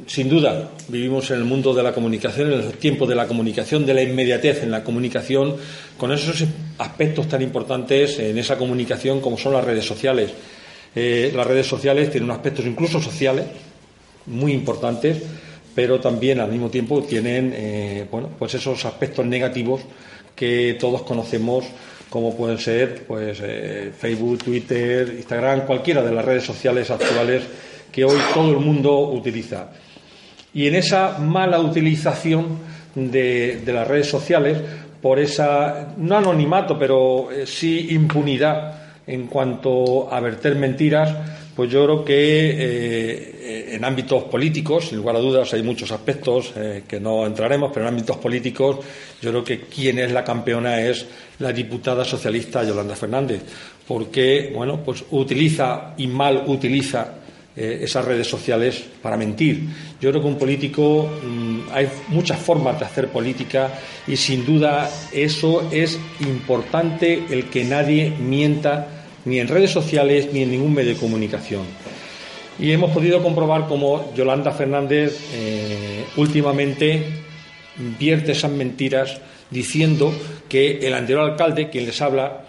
sin 0.08 0.28
duda, 0.28 0.72
vivimos 0.88 1.30
en 1.30 1.38
el 1.38 1.44
mundo 1.44 1.76
de 1.76 1.84
la 1.84 1.94
comunicación, 1.94 2.52
en 2.52 2.62
el 2.62 2.74
tiempo 2.74 3.06
de 3.06 3.14
la 3.14 3.28
comunicación, 3.28 3.86
de 3.86 3.94
la 3.94 4.02
inmediatez 4.02 4.64
en 4.64 4.72
la 4.72 4.84
comunicación, 4.84 5.58
con 5.96 6.12
esos 6.12 6.44
aspectos 6.80 7.28
tan 7.28 7.44
importantes 7.44 8.18
en 8.18 8.36
esa 8.40 8.58
comunicación 8.58 9.22
como 9.22 9.38
son 9.38 9.54
las 9.54 9.64
redes 9.64 9.86
sociales. 9.86 10.32
Eh, 10.96 11.32
las 11.36 11.46
redes 11.46 11.68
sociales 11.68 12.10
tienen 12.10 12.32
aspectos 12.32 12.66
incluso 12.66 13.00
sociales 13.00 13.46
muy 14.26 14.52
importantes, 14.52 15.22
pero 15.76 16.00
también 16.00 16.40
al 16.40 16.52
mismo 16.52 16.72
tiempo 16.72 17.04
tienen 17.04 17.54
eh, 17.56 18.08
bueno, 18.10 18.28
pues 18.40 18.56
esos 18.56 18.84
aspectos 18.86 19.24
negativos 19.24 19.82
que 20.36 20.76
todos 20.80 21.04
conocemos 21.04 21.66
como 22.10 22.36
pueden 22.36 22.58
ser 22.58 23.04
pues, 23.06 23.40
eh, 23.44 23.92
Facebook, 23.98 24.40
Twitter, 24.40 25.14
Instagram, 25.18 25.66
cualquiera 25.66 26.02
de 26.02 26.12
las 26.12 26.26
redes 26.26 26.44
sociales 26.44 26.90
actuales 26.90 27.44
que 27.92 28.04
hoy 28.04 28.18
todo 28.34 28.52
el 28.52 28.60
mundo 28.60 29.10
utiliza. 29.10 29.70
Y 30.54 30.68
en 30.68 30.76
esa 30.76 31.20
mala 31.20 31.60
utilización 31.60 32.60
de, 32.96 33.62
las 33.66 33.88
redes 33.88 34.08
sociales, 34.08 34.58
por 35.02 35.20
esa, 35.20 35.94
no 35.98 36.18
anonimato, 36.18 36.78
pero 36.78 37.32
eh, 37.32 37.46
sí 37.46 37.90
impunidad 37.92 38.80
en 39.06 39.28
cuanto 39.28 40.12
a 40.12 40.20
verter 40.20 40.56
mentiras, 40.56 41.16
pues 41.60 41.70
yo 41.72 41.84
creo 41.84 42.06
que 42.06 42.14
eh, 42.16 43.76
en 43.76 43.84
ámbitos 43.84 44.24
políticos, 44.24 44.88
sin 44.88 45.00
lugar 45.00 45.18
a 45.18 45.20
dudas, 45.20 45.54
hay 45.54 45.62
muchos 45.62 45.92
aspectos 45.92 46.54
eh, 46.56 46.84
que 46.88 47.02
no 47.02 47.26
entraremos, 47.26 47.70
pero 47.74 47.86
en 47.86 47.96
ámbitos 47.96 48.16
políticos 48.16 48.78
yo 49.22 49.30
creo 49.30 49.44
que 49.44 49.60
quien 49.64 50.00
es 50.00 50.14
la 50.14 50.24
campeona 50.24 50.80
es 50.80 51.06
la 51.40 51.52
diputada 51.52 52.06
socialista 52.06 52.64
Yolanda 52.64 52.96
Fernández, 52.96 53.42
porque 53.86 54.54
bueno, 54.56 54.82
pues 54.86 55.04
utiliza 55.12 55.96
y 55.98 56.08
mal 56.08 56.46
utiliza 56.48 57.16
eh, 57.58 57.80
esas 57.82 58.06
redes 58.06 58.28
sociales 58.28 58.82
para 59.02 59.18
mentir. 59.18 59.66
Yo 60.00 60.12
creo 60.12 60.22
que 60.22 60.30
un 60.30 60.38
político 60.38 61.10
mm, 61.22 61.60
hay 61.74 61.90
muchas 62.08 62.40
formas 62.40 62.80
de 62.80 62.86
hacer 62.86 63.10
política 63.10 63.70
y 64.08 64.16
sin 64.16 64.46
duda 64.46 64.90
eso 65.12 65.68
es 65.74 66.00
importante 66.22 67.26
el 67.30 67.50
que 67.50 67.66
nadie 67.66 68.14
mienta 68.18 68.99
ni 69.30 69.40
en 69.40 69.48
redes 69.48 69.72
sociales 69.72 70.30
ni 70.34 70.42
en 70.42 70.52
ningún 70.52 70.74
medio 70.74 70.94
de 70.94 71.00
comunicación. 71.00 71.62
Y 72.58 72.72
hemos 72.72 72.92
podido 72.92 73.22
comprobar 73.24 73.68
cómo 73.68 74.12
Yolanda 74.16 74.52
Fernández 74.52 75.18
eh, 75.34 76.04
últimamente 76.18 77.04
vierte 77.98 78.34
esas 78.34 78.52
mentiras 78.52 79.22
diciendo 79.50 80.14
que 80.50 80.80
el 80.86 80.94
anterior 80.94 81.30
alcalde, 81.30 81.70
quien 81.70 81.86
les 81.86 82.02
habla, 82.02 82.44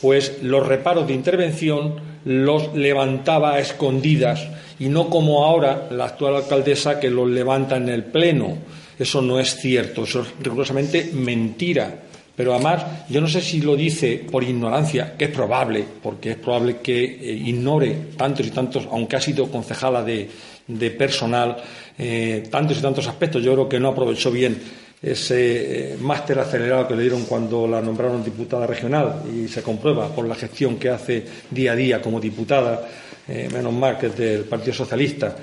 pues 0.00 0.42
los 0.42 0.66
reparos 0.66 1.06
de 1.06 1.14
intervención 1.14 1.96
los 2.24 2.74
levantaba 2.74 3.54
a 3.54 3.60
escondidas 3.60 4.46
y 4.78 4.88
no 4.88 5.08
como 5.08 5.44
ahora 5.44 5.88
la 5.90 6.06
actual 6.06 6.36
alcaldesa 6.36 7.00
que 7.00 7.10
los 7.10 7.28
levanta 7.28 7.76
en 7.76 7.88
el 7.88 8.04
pleno. 8.04 8.58
Eso 8.98 9.22
no 9.22 9.40
es 9.40 9.56
cierto, 9.56 10.04
eso 10.04 10.22
es 10.22 10.28
rigurosamente 10.42 11.10
mentira. 11.12 12.02
Pero 12.36 12.52
además, 12.52 12.84
yo 13.08 13.22
no 13.22 13.28
sé 13.28 13.40
si 13.40 13.62
lo 13.62 13.74
dice 13.74 14.22
por 14.30 14.44
ignorancia, 14.44 15.14
que 15.16 15.24
es 15.24 15.30
probable, 15.30 15.82
porque 16.02 16.32
es 16.32 16.36
probable 16.36 16.76
que 16.82 17.02
eh, 17.02 17.32
ignore 17.32 17.96
tantos 18.16 18.46
y 18.46 18.50
tantos, 18.50 18.86
aunque 18.92 19.16
ha 19.16 19.20
sido 19.20 19.50
concejala 19.50 20.04
de, 20.04 20.28
personal, 20.90 21.56
eh, 21.98 22.46
tantos 22.50 22.78
y 22.78 22.82
tantos 22.82 23.08
aspectos. 23.08 23.42
Yo 23.42 23.54
creo 23.54 23.68
que 23.70 23.80
no 23.80 23.88
aprovechó 23.88 24.30
bien 24.30 24.60
ese 25.02 25.94
eh, 25.94 25.96
máster 25.98 26.38
acelerado 26.38 26.86
que 26.86 26.94
le 26.94 27.02
dieron 27.02 27.24
cuando 27.24 27.66
la 27.66 27.80
nombraron 27.80 28.22
diputada 28.22 28.66
regional 28.66 29.22
y 29.34 29.48
se 29.48 29.62
comprueba 29.62 30.14
por 30.14 30.28
la 30.28 30.34
gestión 30.34 30.76
que 30.76 30.90
hace 30.90 31.24
día 31.50 31.72
a 31.72 31.76
día 31.76 32.02
como 32.02 32.20
diputada, 32.20 32.86
menos 33.52 33.72
mal 33.72 33.98
que 33.98 34.10
del 34.10 34.44
Partido 34.44 34.74
Socialista. 34.74 35.34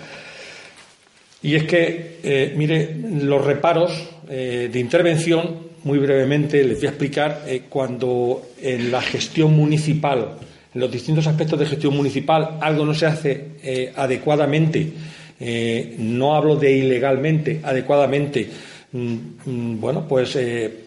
Y 1.41 1.55
es 1.55 1.65
que, 1.65 2.53
mire, 2.55 2.95
los 3.23 3.43
reparos 3.43 3.91
de 4.25 4.79
intervención 4.79 5.72
muy 5.83 5.99
brevemente 5.99 6.63
les 6.63 6.77
voy 6.77 6.87
a 6.87 6.89
explicar 6.89 7.43
eh, 7.45 7.63
cuando 7.69 8.41
en 8.61 8.91
la 8.91 9.01
gestión 9.01 9.55
municipal, 9.55 10.35
en 10.73 10.81
los 10.81 10.91
distintos 10.91 11.27
aspectos 11.27 11.59
de 11.59 11.65
gestión 11.65 11.95
municipal, 11.95 12.57
algo 12.61 12.85
no 12.85 12.93
se 12.93 13.05
hace 13.05 13.47
eh, 13.61 13.93
adecuadamente, 13.95 14.91
eh, 15.39 15.95
no 15.99 16.35
hablo 16.35 16.55
de 16.55 16.71
ilegalmente, 16.71 17.59
adecuadamente, 17.63 18.49
mm, 18.91 19.15
mm, 19.45 19.79
bueno, 19.79 20.07
pues 20.07 20.37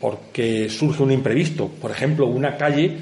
porque 0.00 0.68
surge 0.70 1.02
un 1.02 1.12
imprevisto. 1.12 1.68
Por 1.68 1.90
ejemplo, 1.90 2.26
una 2.26 2.56
calle 2.56 2.96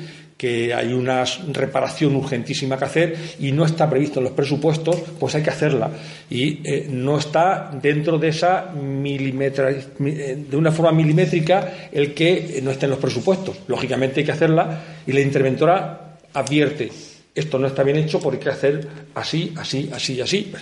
que 0.44 0.74
hay 0.74 0.92
una 0.92 1.24
reparación 1.54 2.14
urgentísima 2.16 2.76
que 2.76 2.84
hacer 2.84 3.16
y 3.40 3.50
no 3.50 3.64
está 3.64 3.88
previsto 3.88 4.20
en 4.20 4.24
los 4.24 4.34
presupuestos, 4.34 4.96
pues 5.18 5.34
hay 5.34 5.42
que 5.42 5.48
hacerla. 5.48 5.88
Y 6.28 6.60
eh, 6.68 6.86
no 6.90 7.16
está 7.16 7.70
dentro 7.80 8.18
de 8.18 8.28
esa 8.28 8.70
milimetra, 8.72 9.70
eh, 9.70 10.44
de 10.50 10.54
una 10.54 10.70
forma 10.70 10.92
milimétrica 10.92 11.88
el 11.90 12.12
que 12.12 12.60
no 12.62 12.72
esté 12.72 12.84
en 12.84 12.90
los 12.90 12.98
presupuestos. 12.98 13.56
Lógicamente 13.68 14.20
hay 14.20 14.26
que 14.26 14.32
hacerla 14.32 14.82
y 15.06 15.12
la 15.12 15.20
interventora 15.20 16.18
advierte, 16.34 16.92
esto 17.34 17.58
no 17.58 17.66
está 17.66 17.82
bien 17.82 17.96
hecho 17.96 18.20
porque 18.20 18.36
hay 18.36 18.44
que 18.44 18.50
hacer 18.50 18.88
así, 19.14 19.54
así, 19.56 19.88
así, 19.94 20.20
así. 20.20 20.52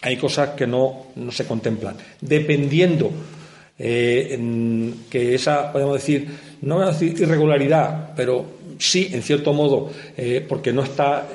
hay 0.00 0.16
cosas 0.16 0.50
que 0.56 0.66
no, 0.66 1.08
no 1.16 1.30
se 1.32 1.44
contemplan. 1.44 1.96
Dependiendo 2.18 3.12
eh, 3.78 4.90
que 5.10 5.34
esa, 5.34 5.70
podemos 5.70 5.96
decir, 5.96 6.26
no 6.62 6.76
voy 6.76 6.84
a 6.84 6.92
decir 6.92 7.14
irregularidad, 7.20 8.14
pero 8.16 8.57
sí, 8.78 9.10
en 9.12 9.22
cierto 9.22 9.52
modo, 9.52 9.90
eh, 10.16 10.44
porque 10.46 10.72
no 10.72 10.82
está 10.82 11.28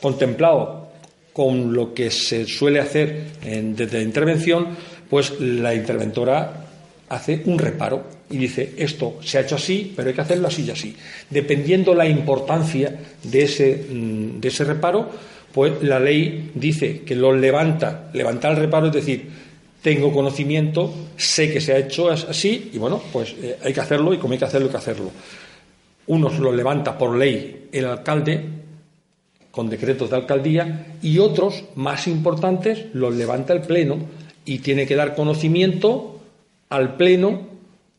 contemplado 0.00 0.88
con 1.32 1.72
lo 1.72 1.94
que 1.94 2.10
se 2.10 2.46
suele 2.46 2.80
hacer 2.80 3.24
desde 3.42 3.98
la 3.98 4.04
intervención, 4.04 4.68
pues 5.08 5.38
la 5.40 5.74
interventora 5.74 6.66
hace 7.08 7.42
un 7.44 7.58
reparo 7.58 8.04
y 8.30 8.38
dice 8.38 8.72
esto 8.78 9.18
se 9.22 9.38
ha 9.38 9.42
hecho 9.42 9.56
así, 9.56 9.92
pero 9.94 10.08
hay 10.08 10.14
que 10.14 10.22
hacerlo 10.22 10.48
así 10.48 10.64
y 10.64 10.70
así. 10.70 10.96
Dependiendo 11.28 11.94
la 11.94 12.06
importancia 12.06 12.98
de 13.22 13.42
ese, 13.42 13.86
mm, 13.90 14.40
de 14.40 14.48
ese 14.48 14.64
reparo, 14.64 15.10
pues 15.52 15.82
la 15.82 16.00
ley 16.00 16.50
dice 16.54 17.02
que 17.02 17.14
lo 17.14 17.34
levanta, 17.34 18.10
levantar 18.14 18.52
el 18.52 18.58
reparo, 18.58 18.86
es 18.86 18.94
decir, 18.94 19.28
tengo 19.82 20.12
conocimiento, 20.12 20.94
sé 21.16 21.52
que 21.52 21.60
se 21.60 21.74
ha 21.74 21.78
hecho 21.78 22.10
así 22.10 22.70
y 22.72 22.78
bueno, 22.78 23.02
pues 23.12 23.34
eh, 23.42 23.58
hay 23.62 23.72
que 23.72 23.80
hacerlo 23.80 24.14
y 24.14 24.18
como 24.18 24.32
hay 24.32 24.38
que 24.38 24.46
hacerlo, 24.46 24.68
hay 24.68 24.72
que 24.72 24.78
hacerlo. 24.78 25.10
Unos 26.06 26.38
los 26.38 26.54
levanta 26.54 26.98
por 26.98 27.16
ley 27.16 27.68
el 27.72 27.86
alcalde 27.86 28.44
con 29.50 29.68
decretos 29.68 30.10
de 30.10 30.16
alcaldía 30.16 30.96
y 31.02 31.18
otros, 31.18 31.64
más 31.74 32.08
importantes, 32.08 32.86
los 32.94 33.14
levanta 33.14 33.52
el 33.52 33.60
Pleno 33.60 33.98
y 34.44 34.58
tiene 34.58 34.86
que 34.86 34.96
dar 34.96 35.14
conocimiento 35.14 36.20
al 36.70 36.96
Pleno 36.96 37.42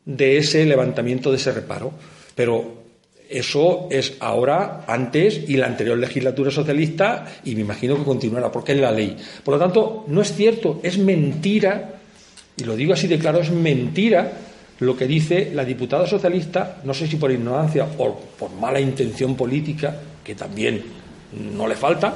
de 0.03 0.37
ese 0.37 0.65
levantamiento 0.65 1.29
de 1.29 1.37
ese 1.37 1.51
reparo. 1.51 1.93
Pero 2.35 2.83
eso 3.29 3.87
es 3.89 4.17
ahora, 4.19 4.83
antes 4.87 5.47
y 5.47 5.57
la 5.57 5.67
anterior 5.67 5.97
legislatura 5.97 6.51
socialista 6.51 7.25
y 7.45 7.55
me 7.55 7.61
imagino 7.61 7.97
que 7.97 8.03
continuará 8.03 8.51
porque 8.51 8.73
es 8.73 8.79
la 8.79 8.91
ley. 8.91 9.15
Por 9.43 9.53
lo 9.53 9.59
tanto, 9.59 10.05
no 10.07 10.21
es 10.21 10.35
cierto, 10.35 10.79
es 10.83 10.97
mentira, 10.97 11.99
y 12.57 12.63
lo 12.63 12.75
digo 12.75 12.93
así 12.93 13.07
de 13.07 13.19
claro, 13.19 13.39
es 13.39 13.51
mentira 13.51 14.33
lo 14.85 14.95
que 14.95 15.07
dice 15.07 15.51
la 15.53 15.65
diputada 15.65 16.07
socialista, 16.07 16.81
no 16.83 16.93
sé 16.93 17.07
si 17.07 17.17
por 17.17 17.31
ignorancia 17.31 17.87
o 17.97 18.19
por 18.37 18.51
mala 18.51 18.79
intención 18.79 19.35
política, 19.35 19.95
que 20.23 20.35
también 20.35 20.83
no 21.55 21.67
le 21.67 21.75
falta, 21.75 22.15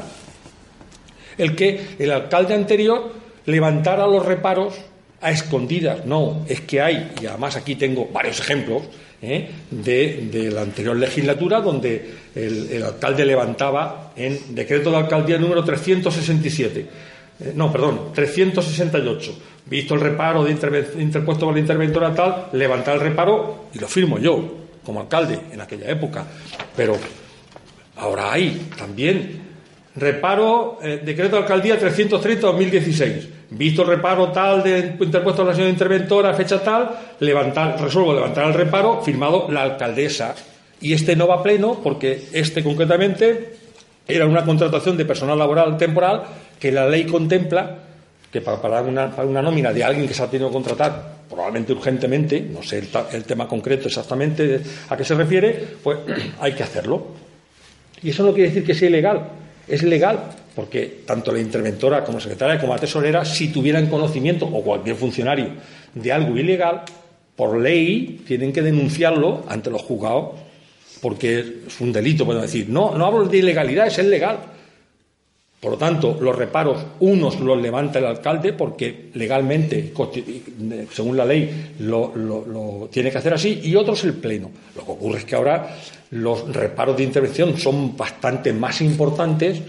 el 1.37 1.55
que 1.55 1.95
el 1.99 2.11
alcalde 2.11 2.53
anterior 2.53 3.11
levantara 3.45 4.07
los 4.07 4.25
reparos 4.25 4.73
a 5.21 5.31
escondidas. 5.31 6.05
No, 6.05 6.45
es 6.47 6.61
que 6.61 6.81
hay, 6.81 7.11
y 7.21 7.25
además 7.25 7.55
aquí 7.55 7.75
tengo 7.75 8.09
varios 8.11 8.39
ejemplos 8.39 8.83
¿eh? 9.21 9.49
de, 9.69 10.49
la 10.51 10.61
anterior 10.61 10.95
legislatura 10.95 11.61
donde 11.61 12.13
el, 12.35 12.83
alcalde 12.83 13.25
levantaba 13.25 14.13
en 14.15 14.55
decreto 14.55 14.91
de 14.91 14.97
alcaldía 14.97 15.37
número 15.37 15.63
367, 15.63 16.79
eh, 17.39 17.51
no, 17.55 17.71
perdón, 17.71 18.11
368, 18.13 19.39
visto 19.69 19.95
el 19.95 20.01
reparo 20.01 20.43
de 20.43 20.51
interpuesto 20.51 21.45
por 21.45 21.53
la 21.53 21.59
interventora 21.59 22.13
tal, 22.13 22.47
levantar 22.53 22.95
el 22.95 23.01
reparo 23.01 23.67
y 23.73 23.79
lo 23.79 23.87
firmo 23.87 24.17
yo, 24.17 24.43
como 24.85 25.01
alcalde 25.01 25.39
en 25.51 25.61
aquella 25.61 25.89
época. 25.89 26.25
Pero 26.75 26.97
ahora 27.97 28.33
hay 28.33 28.69
también 28.77 29.47
reparo, 29.95 30.79
eh, 30.81 31.01
decreto 31.03 31.35
de 31.35 31.41
alcaldía 31.41 31.79
330-2016. 31.79 33.27
Visto 33.49 33.81
el 33.83 33.87
reparo 33.87 34.31
tal 34.31 34.63
de 34.63 34.95
interpuesto 34.99 35.41
por 35.41 35.47
la 35.47 35.53
señora 35.53 35.71
interventora, 35.71 36.33
fecha 36.33 36.61
tal, 36.61 36.89
levantar, 37.19 37.81
resuelvo 37.81 38.13
levantar 38.13 38.47
el 38.47 38.53
reparo, 38.53 39.01
firmado 39.01 39.47
la 39.49 39.63
alcaldesa. 39.63 40.35
Y 40.79 40.93
este 40.93 41.15
no 41.15 41.27
va 41.27 41.41
pleno 41.41 41.79
porque 41.81 42.27
este 42.33 42.63
concretamente 42.63 43.55
era 44.07 44.25
una 44.25 44.45
contratación 44.45 44.95
de 44.95 45.05
personal 45.05 45.39
laboral 45.39 45.77
temporal 45.77 46.23
que 46.59 46.71
la 46.71 46.87
ley 46.87 47.05
contempla 47.05 47.86
que 48.31 48.41
para 48.41 48.61
pagar 48.61 48.83
una, 48.85 49.41
nómina 49.41 49.71
de 49.71 49.83
alguien 49.83 50.07
que 50.07 50.13
se 50.13 50.23
ha 50.23 50.27
tenido 50.27 50.49
que 50.49 50.53
contratar, 50.53 51.17
probablemente 51.29 51.73
urgentemente, 51.73 52.41
no 52.41 52.61
sé 52.61 52.83
el, 53.11 53.23
tema 53.23 53.47
concreto 53.47 53.87
exactamente 53.87 54.59
a 54.89 54.97
qué 54.97 55.03
se 55.03 55.15
refiere, 55.15 55.53
pues 55.83 55.99
hay 56.39 56.53
que 56.53 56.63
hacerlo. 56.63 57.07
Y 58.01 58.09
eso 58.09 58.23
no 58.23 58.33
quiere 58.33 58.49
decir 58.49 58.65
que 58.65 58.73
sea 58.73 58.89
ilegal, 58.89 59.29
es 59.67 59.83
legal, 59.83 60.19
porque 60.55 61.01
tanto 61.05 61.31
la 61.31 61.39
interventora 61.39 62.03
como 62.03 62.17
la 62.17 62.23
secretaria 62.23 62.59
como 62.59 62.73
la 62.73 62.79
tesorera, 62.79 63.25
si 63.25 63.49
tuvieran 63.49 63.87
conocimiento, 63.87 64.45
o 64.45 64.63
cualquier 64.63 64.95
funcionario, 64.95 65.49
de 65.93 66.11
algo 66.11 66.37
ilegal, 66.37 66.83
por 67.35 67.57
ley 67.57 68.23
tienen 68.27 68.51
que 68.51 68.61
denunciarlo 68.61 69.45
ante 69.47 69.69
los 69.69 69.83
juzgados, 69.83 70.35
porque 71.01 71.63
es 71.67 71.79
un 71.79 71.93
delito, 71.93 72.25
podemos 72.25 72.51
decir. 72.51 72.67
No, 72.69 72.97
no 72.97 73.05
hablo 73.05 73.25
de 73.25 73.37
ilegalidad, 73.37 73.87
es 73.87 73.99
legal. 73.99 74.39
Por 75.59 75.71
lo 75.71 75.77
tanto, 75.77 76.17
los 76.21 76.35
reparos 76.35 76.77
unos 76.99 77.39
los 77.39 77.59
levanta 77.59 77.97
el 77.97 78.05
alcalde 78.05 78.53
porque 78.53 79.09
legalmente, 79.15 79.91
según 80.91 81.17
la 81.17 81.25
ley, 81.25 81.73
lo, 81.79 82.87
tiene 82.91 83.09
que 83.09 83.17
hacer 83.17 83.33
así 83.33 83.61
y 83.63 83.75
otros 83.75 84.03
el 84.03 84.13
Pleno. 84.13 84.51
Lo 84.75 84.85
que 84.85 84.91
ocurre 84.91 85.17
es 85.19 85.25
que 85.25 85.35
ahora 85.35 85.75
los 86.11 86.53
reparos 86.53 86.95
de 86.95 87.03
intervención 87.03 87.57
son 87.57 87.97
bastante 87.97 88.53
más 88.53 88.81
importantes, 88.81 89.59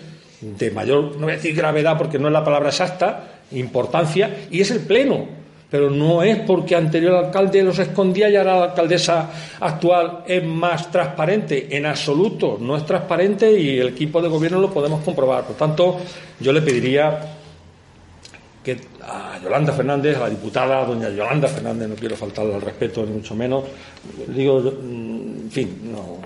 de 0.40 0.70
mayor, 0.70 1.16
no 1.16 1.22
voy 1.22 1.33
a 1.33 1.37
decir 1.37 1.55
gravedad 1.55 1.96
porque 1.96 2.18
no 2.18 2.29
es 2.29 2.33
la 2.35 2.44
palabra 2.44 2.68
exacta, 2.68 3.40
importancia, 3.53 4.46
y 4.51 4.61
es 4.61 4.70
el 4.70 4.81
Pleno 4.81 5.38
pero 5.70 5.90
no 5.90 6.22
es 6.22 6.38
porque 6.40 6.74
anterior 6.74 7.14
alcalde 7.16 7.62
los 7.62 7.78
escondía 7.78 8.31
y 8.31 8.37
ahora 8.37 8.57
la 8.57 8.64
alcaldesa 8.64 9.31
actual 9.61 10.24
es 10.26 10.42
más 10.44 10.90
transparente. 10.90 11.68
En 11.76 11.85
absoluto, 11.85 12.57
no 12.61 12.76
es 12.76 12.87
transparente 12.87 13.52
y 13.52 13.78
el 13.78 13.88
equipo 13.88 14.22
de 14.22 14.28
gobierno 14.28 14.61
lo 14.61 14.72
podemos 14.72 15.04
comprobar. 15.04 15.44
Por 15.44 15.57
tanto, 15.57 15.98
yo 16.40 16.52
le 16.52 16.62
pediría 16.62 17.20
que 18.64 18.78
a 19.02 19.38
Yolanda 19.42 19.72
Fernández, 19.72 20.16
a 20.16 20.20
la 20.20 20.31
diputada 20.31 20.85
doña 20.85 21.11
Yolanda 21.11 21.48
Fernández, 21.48 21.88
no 21.88 21.94
quiero 21.94 22.16
faltarle 22.16 22.54
al 22.54 22.62
respeto 22.62 23.04
ni 23.04 23.12
mucho 23.12 23.35
menos, 23.35 23.64
digo, 24.28 24.61
mm, 24.61 25.40
en 25.44 25.50
fin, 25.50 25.92
no, 25.92 26.18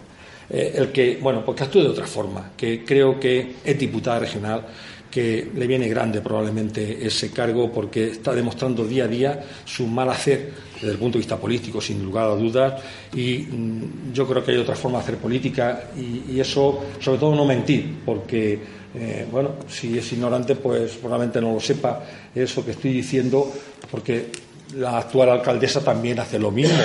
eh, 0.50 0.72
el 0.76 0.90
que, 0.90 1.18
bueno, 1.20 1.44
porque 1.44 1.62
actúe 1.62 1.82
de 1.82 1.88
otra 1.88 2.06
forma, 2.06 2.50
que 2.56 2.84
creo 2.84 3.20
que 3.20 3.56
es 3.64 3.78
diputada 3.78 4.18
regional 4.18 4.64
que 5.12 5.50
le 5.54 5.66
viene 5.66 5.88
grande 5.88 6.22
probablemente 6.22 7.06
ese 7.06 7.30
cargo 7.30 7.70
porque 7.70 8.08
está 8.08 8.34
demostrando 8.34 8.86
día 8.86 9.04
a 9.04 9.08
día 9.08 9.44
su 9.66 9.86
mal 9.86 10.08
hacer 10.08 10.50
desde 10.80 10.94
el 10.94 10.98
punto 10.98 11.18
de 11.18 11.20
vista 11.20 11.36
político, 11.36 11.80
sin 11.80 12.02
lugar 12.02 12.30
a 12.30 12.34
dudas, 12.34 12.82
y 13.14 13.38
mm, 13.38 14.12
yo 14.12 14.26
creo 14.26 14.42
que 14.42 14.50
hay 14.52 14.56
otra 14.56 14.74
forma 14.74 14.98
de 14.98 15.04
hacer 15.04 15.16
política 15.18 15.90
y, 15.96 16.40
eso, 16.40 16.82
sobre 16.98 17.18
todo, 17.20 17.36
no 17.36 17.44
mentir, 17.44 17.98
porque, 18.04 18.58
eh, 18.94 19.26
bueno, 19.30 19.50
si 19.68 19.96
es 19.96 20.12
ignorante, 20.12 20.56
pues 20.56 20.92
probablemente 20.92 21.40
no 21.40 21.52
lo 21.52 21.60
sepa 21.60 22.02
eso 22.34 22.64
que 22.64 22.72
estoy 22.72 22.94
diciendo, 22.94 23.52
porque 23.90 24.30
la 24.76 24.98
actual 24.98 25.30
alcaldesa 25.30 25.80
también 25.80 26.18
hace 26.20 26.38
lo 26.38 26.50
mismo 26.50 26.78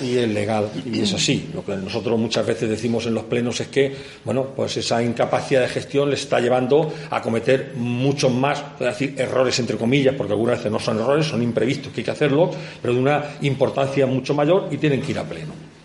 y 0.00 0.16
es 0.16 0.28
legal 0.28 0.70
y 0.84 1.00
es 1.00 1.12
así. 1.14 1.50
Lo 1.54 1.64
que 1.64 1.76
nosotros 1.76 2.18
muchas 2.18 2.46
veces 2.46 2.68
decimos 2.68 3.06
en 3.06 3.14
los 3.14 3.24
plenos 3.24 3.60
es 3.60 3.68
que, 3.68 3.94
bueno, 4.24 4.48
pues 4.54 4.76
esa 4.76 5.02
incapacidad 5.02 5.62
de 5.62 5.68
gestión 5.68 6.10
les 6.10 6.20
está 6.20 6.40
llevando 6.40 6.92
a 7.10 7.22
cometer 7.22 7.72
muchos 7.76 8.32
más, 8.32 8.62
decir, 8.78 9.14
errores 9.16 9.58
entre 9.58 9.76
comillas, 9.76 10.14
porque 10.16 10.32
algunas 10.32 10.58
veces 10.58 10.72
no 10.72 10.78
son 10.78 10.98
errores, 10.98 11.26
son 11.26 11.42
imprevistos 11.42 11.92
que 11.92 12.00
hay 12.00 12.04
que 12.04 12.10
hacerlo, 12.10 12.50
pero 12.80 12.94
de 12.94 13.00
una 13.00 13.24
importancia 13.42 14.06
mucho 14.06 14.34
mayor 14.34 14.68
y 14.70 14.76
tienen 14.76 15.00
que 15.02 15.12
ir 15.12 15.18
a 15.18 15.24
pleno. 15.24 15.77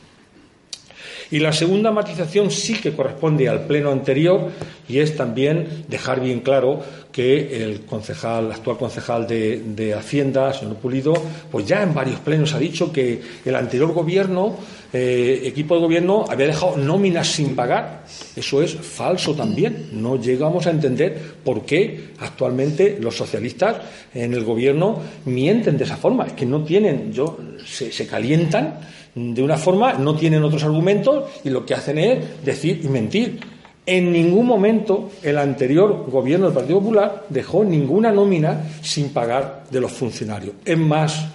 Y 1.33 1.39
la 1.39 1.51
segunda 1.51 1.89
matización 1.89 2.51
sí 2.51 2.75
que 2.75 2.93
corresponde 2.93 3.49
al 3.49 3.65
pleno 3.65 3.89
anterior 3.89 4.51
y 4.87 4.99
es 4.99 5.17
también 5.17 5.83
dejar 5.87 6.21
bien 6.21 6.41
claro 6.41 6.79
que 7.11 7.63
el 7.63 7.85
concejal, 7.85 8.51
actual 8.51 8.77
concejal 8.77 9.25
de, 9.25 9.95
Hacienda, 9.97 10.53
señor 10.53 10.75
Pulido, 10.75 11.15
pues 11.51 11.65
ya 11.65 11.81
en 11.81 11.91
varios 11.91 12.19
plenos 12.19 12.53
ha 12.53 12.59
dicho 12.59 12.93
que 12.93 13.19
el 13.45 13.55
anterior 13.55 13.91
gobierno, 13.93 14.57
eh, 14.93 15.41
equipo 15.45 15.73
de 15.73 15.81
gobierno, 15.81 16.25
había 16.29 16.45
dejado 16.45 16.77
nóminas 16.77 17.29
sin 17.29 17.55
pagar. 17.55 18.03
Eso 18.35 18.61
es 18.61 18.75
falso 18.75 19.33
también. 19.33 19.89
No 19.91 20.21
llegamos 20.21 20.67
a 20.67 20.69
entender 20.69 21.19
por 21.43 21.65
qué 21.65 22.09
actualmente 22.19 22.99
los 23.01 23.17
socialistas 23.17 23.77
en 24.13 24.35
el 24.35 24.43
gobierno 24.43 25.01
mienten 25.25 25.79
de 25.79 25.85
esa 25.85 25.97
forma. 25.97 26.27
Es 26.27 26.33
que 26.33 26.45
no 26.45 26.63
tienen, 26.63 27.11
yo, 27.11 27.39
se 27.65 28.05
calientan 28.05 28.75
de 29.15 29.43
una 29.43 29.57
forma, 29.57 29.93
no 29.93 30.15
tienen 30.15 30.43
otros 30.43 30.63
argumentos 30.63 31.25
y 31.43 31.49
lo 31.49 31.65
que 31.65 31.75
hacen 31.75 31.97
es 31.97 32.43
decir 32.43 32.81
y 32.83 32.87
mentir. 32.87 33.39
En 33.85 34.11
ningún 34.11 34.47
momento 34.47 35.11
el 35.21 35.37
anterior 35.37 36.09
gobierno 36.09 36.45
del 36.45 36.55
Partido 36.55 36.79
Popular 36.79 37.25
dejó 37.29 37.63
ninguna 37.63 38.11
nómina 38.11 38.63
sin 38.81 39.09
pagar 39.09 39.65
de 39.69 39.81
los 39.81 39.91
funcionarios. 39.91 40.55
Es 40.63 40.77
más, 40.77 41.27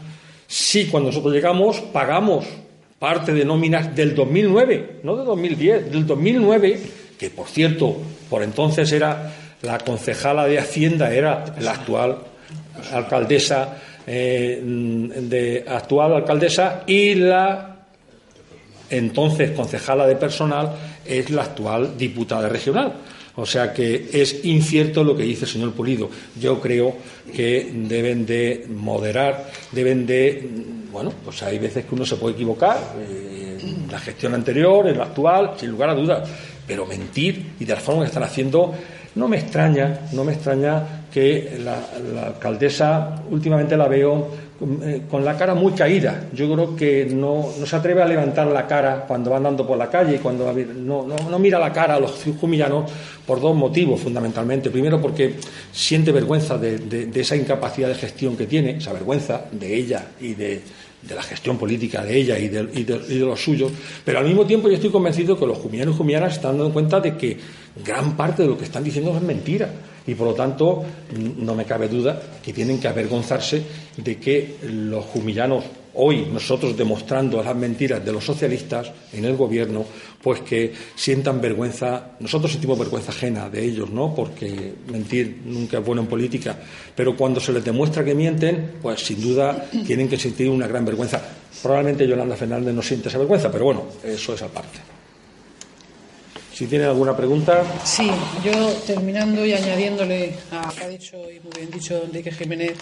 sí, 0.47 0.87
cuando 0.87 1.11
nosotros 1.11 1.35
llegamos, 1.35 1.81
pagamos 1.93 2.47
parte 2.99 3.33
de 3.33 3.45
nóminas 3.45 3.95
del 3.95 4.15
2009, 4.15 5.01
no 5.05 5.17
de 5.17 5.25
2010, 5.25 5.93
del 5.93 6.07
2009, 6.07 6.81
que 7.19 7.31
por 7.31 7.47
cierto, 7.47 7.97
por 8.29 8.43
entonces 8.43 8.91
era 8.93 9.33
la 9.63 9.79
concejala 9.79 10.47
de 10.47 10.59
Hacienda, 10.59 11.13
era 11.13 11.55
la 11.61 11.73
actual 11.73 12.19
alcaldesa 12.93 13.77
eh, 14.09 14.61
de 14.63 15.65
actual 15.69 16.15
alcaldesa 16.15 16.85
y 16.87 17.15
la 17.15 17.79
entonces 18.91 19.51
concejala 19.51 20.07
de 20.07 20.17
personal 20.17 20.73
es 21.05 21.31
la 21.31 21.43
actual 21.43 21.97
diputada 21.97 22.49
regional. 22.49 22.95
O 23.37 23.47
sea 23.47 23.73
que 23.73 24.09
es 24.13 24.45
incierto 24.45 25.05
lo 25.05 25.17
que 25.17 25.23
dice 25.23 25.45
el 25.45 25.51
señor 25.51 25.73
Pulido. 25.73 26.11
Yo 26.41 26.61
creo 26.61 26.97
que 27.33 27.71
deben 27.73 28.27
de 28.27 28.67
moderar, 28.69 29.51
deben 29.71 30.07
de. 30.07 30.49
Bueno, 30.91 31.13
pues 31.25 31.43
hay 31.45 31.59
veces 31.59 31.85
que 31.85 31.95
uno 31.95 32.05
se 32.05 32.17
puede 32.17 32.35
equivocar. 32.35 32.79
Eh, 32.99 33.59
en 33.61 33.91
la 33.91 33.99
gestión 33.99 34.35
anterior, 34.35 34.89
en 34.89 34.99
la 34.99 35.05
actual, 35.05 35.53
sin 35.57 35.71
lugar 35.71 35.91
a 35.91 35.95
dudas. 35.95 36.29
Pero 36.67 36.85
mentir 36.85 37.53
y 37.61 37.65
de 37.65 37.75
la 37.75 37.81
forma 37.81 38.03
que 38.03 38.09
están 38.09 38.25
haciendo, 38.25 38.75
no 39.15 39.29
me 39.29 39.39
extraña, 39.39 40.01
no 40.13 40.25
me 40.25 40.33
extraña 40.33 41.05
que 41.13 41.59
la, 41.65 42.27
alcaldesa 42.27 43.23
últimamente 43.31 43.77
la 43.77 43.89
veo 43.89 44.29
eh, 44.83 45.03
con 45.11 45.25
la 45.25 45.37
cara 45.37 45.55
muy 45.55 45.73
caída. 45.73 46.29
Yo 46.33 46.53
creo 46.53 46.77
que 46.77 47.07
no, 47.07 47.49
se 47.65 47.77
atreve 47.77 48.03
a 48.03 48.07
levantar 48.07 48.47
la 48.49 48.67
cara 48.67 49.05
cuando 49.07 49.31
va 49.31 49.39
andando 49.39 49.67
por 49.67 49.79
la 49.79 49.89
calle, 49.89 50.19
cuando 50.19 50.53
no, 50.53 51.07
no, 51.07 51.39
mira 51.39 51.59
la 51.59 51.73
cara 51.73 51.95
a 51.95 52.01
los 52.01 52.25
jumillanos 52.41 52.91
por 53.27 53.41
dos 53.41 53.57
motivos 53.57 54.01
fundamentalmente. 54.01 54.71
Primero 54.71 55.01
porque 55.01 55.37
siente 55.73 56.13
vergüenza 56.13 56.59
de, 56.59 57.11
esa 57.15 57.37
incapacidad 57.37 57.89
de 57.89 57.95
gestión 57.95 58.37
que 58.37 58.47
tiene, 58.47 58.77
esa 58.77 58.93
vergüenza 58.93 59.45
de 59.51 59.75
ella 59.75 60.07
y 60.21 60.35
de, 60.35 60.61
la 61.15 61.23
gestión 61.23 61.57
política 61.57 62.03
de 62.05 62.17
ella 62.17 62.39
y 62.39 62.49
de, 62.49 62.69
y 62.75 62.85
de, 62.85 63.25
los 63.25 63.41
suyos, 63.41 63.73
pero 64.05 64.19
al 64.19 64.27
mismo 64.27 64.45
tiempo 64.45 64.69
yo 64.69 64.75
estoy 64.75 64.91
convencido 64.91 65.39
que 65.39 65.47
los 65.47 65.59
jumillanos 65.59 65.95
y 65.95 65.99
jumillanas 65.99 66.35
están 66.35 66.59
dando 66.59 66.73
cuenta 66.73 67.01
de 67.01 67.17
que 67.17 67.37
gran 67.85 68.17
parte 68.17 68.43
de 68.43 68.49
lo 68.49 68.59
que 68.59 68.65
están 68.65 68.85
diciendo 68.85 69.17
es 69.17 69.23
mentira. 69.23 69.71
Y 70.07 70.15
por 70.15 70.29
lo 70.29 70.35
tanto 70.35 70.85
no 71.37 71.55
me 71.55 71.67
cabe 71.67 71.87
duda 71.87 72.21
que 72.43 72.55
tienen 72.55 72.81
que 72.81 72.89
avergonzarse 72.89 73.63
de 73.97 74.17
que 74.17 74.57
los 74.63 75.05
jumillanos 75.05 75.65
hoy 76.01 76.27
nosotros 76.33 76.77
demostrando 76.77 77.43
las 77.43 77.55
mentiras 77.57 78.05
de 78.05 78.13
los 78.13 78.25
socialistas 78.25 78.91
en 79.13 79.25
el 79.25 79.37
gobierno, 79.37 79.85
pues 80.23 80.41
que 80.41 80.73
sientan 80.95 81.41
vergüenza, 81.41 82.13
nosotros 82.21 82.53
sentimos 82.53 82.79
vergüenza 82.79 83.11
ajena 83.11 83.51
de 83.51 83.65
ellos, 83.65 83.91
¿no? 83.91 84.15
Porque 84.15 84.75
mentir 84.91 85.43
nunca 85.45 85.79
es 85.79 85.85
bueno 85.85 86.03
en 86.03 86.09
política, 86.09 86.57
pero 86.95 87.17
cuando 87.17 87.41
se 87.41 87.53
les 87.53 87.65
demuestra 87.65 88.05
que 88.05 88.15
mienten, 88.15 88.75
pues 88.81 89.01
sin 89.01 89.21
duda 89.21 89.69
tienen 89.87 90.09
que 90.09 90.17
sentir 90.17 90.49
una 90.49 90.67
gran 90.67 90.85
vergüenza. 90.85 91.21
Probablemente 91.63 92.07
Yolanda 92.07 92.37
Fernández 92.37 92.75
no 92.75 92.83
siente 92.83 93.09
esa 93.09 93.19
vergüenza, 93.19 93.51
pero 93.51 93.65
bueno, 93.65 93.85
eso 94.05 94.35
es 94.35 94.43
aparte. 94.43 94.98
Si 96.59 96.67
tiene 96.67 96.87
alguna 96.87 97.17
pregunta. 97.17 97.63
Sí, 97.85 98.11
yo 98.45 98.73
terminando 98.85 99.47
y 99.47 99.53
añadiéndole 99.53 100.35
a 100.51 100.67
lo 100.67 100.75
que 100.75 100.83
ha 100.83 100.89
dicho 100.89 101.17
y 101.31 101.39
muy 101.39 101.53
bien 101.57 101.71
dicho 101.71 102.03
Enrique 102.05 102.33
Jiménez 102.33 102.73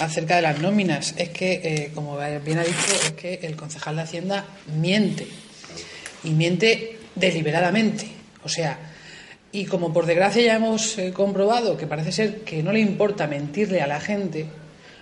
acerca 0.00 0.36
de 0.36 0.42
las 0.42 0.60
nóminas, 0.60 1.16
es 1.16 1.30
que, 1.30 1.60
eh, 1.64 1.90
como 1.92 2.16
bien 2.16 2.58
ha 2.60 2.62
dicho, 2.62 2.94
es 3.06 3.12
que 3.14 3.40
el 3.42 3.56
concejal 3.56 3.96
de 3.96 4.02
Hacienda 4.02 4.44
miente 4.80 5.26
y 6.22 6.30
miente 6.30 6.96
deliberadamente. 7.16 8.06
O 8.44 8.48
sea, 8.48 8.78
y 9.50 9.64
como 9.64 9.92
por 9.92 10.06
desgracia 10.06 10.40
ya 10.40 10.54
hemos 10.54 10.96
eh, 10.98 11.12
comprobado 11.12 11.76
que 11.76 11.88
parece 11.88 12.12
ser 12.12 12.42
que 12.42 12.62
no 12.62 12.70
le 12.70 12.78
importa 12.78 13.26
mentirle 13.26 13.80
a 13.80 13.88
la 13.88 13.98
gente, 13.98 14.46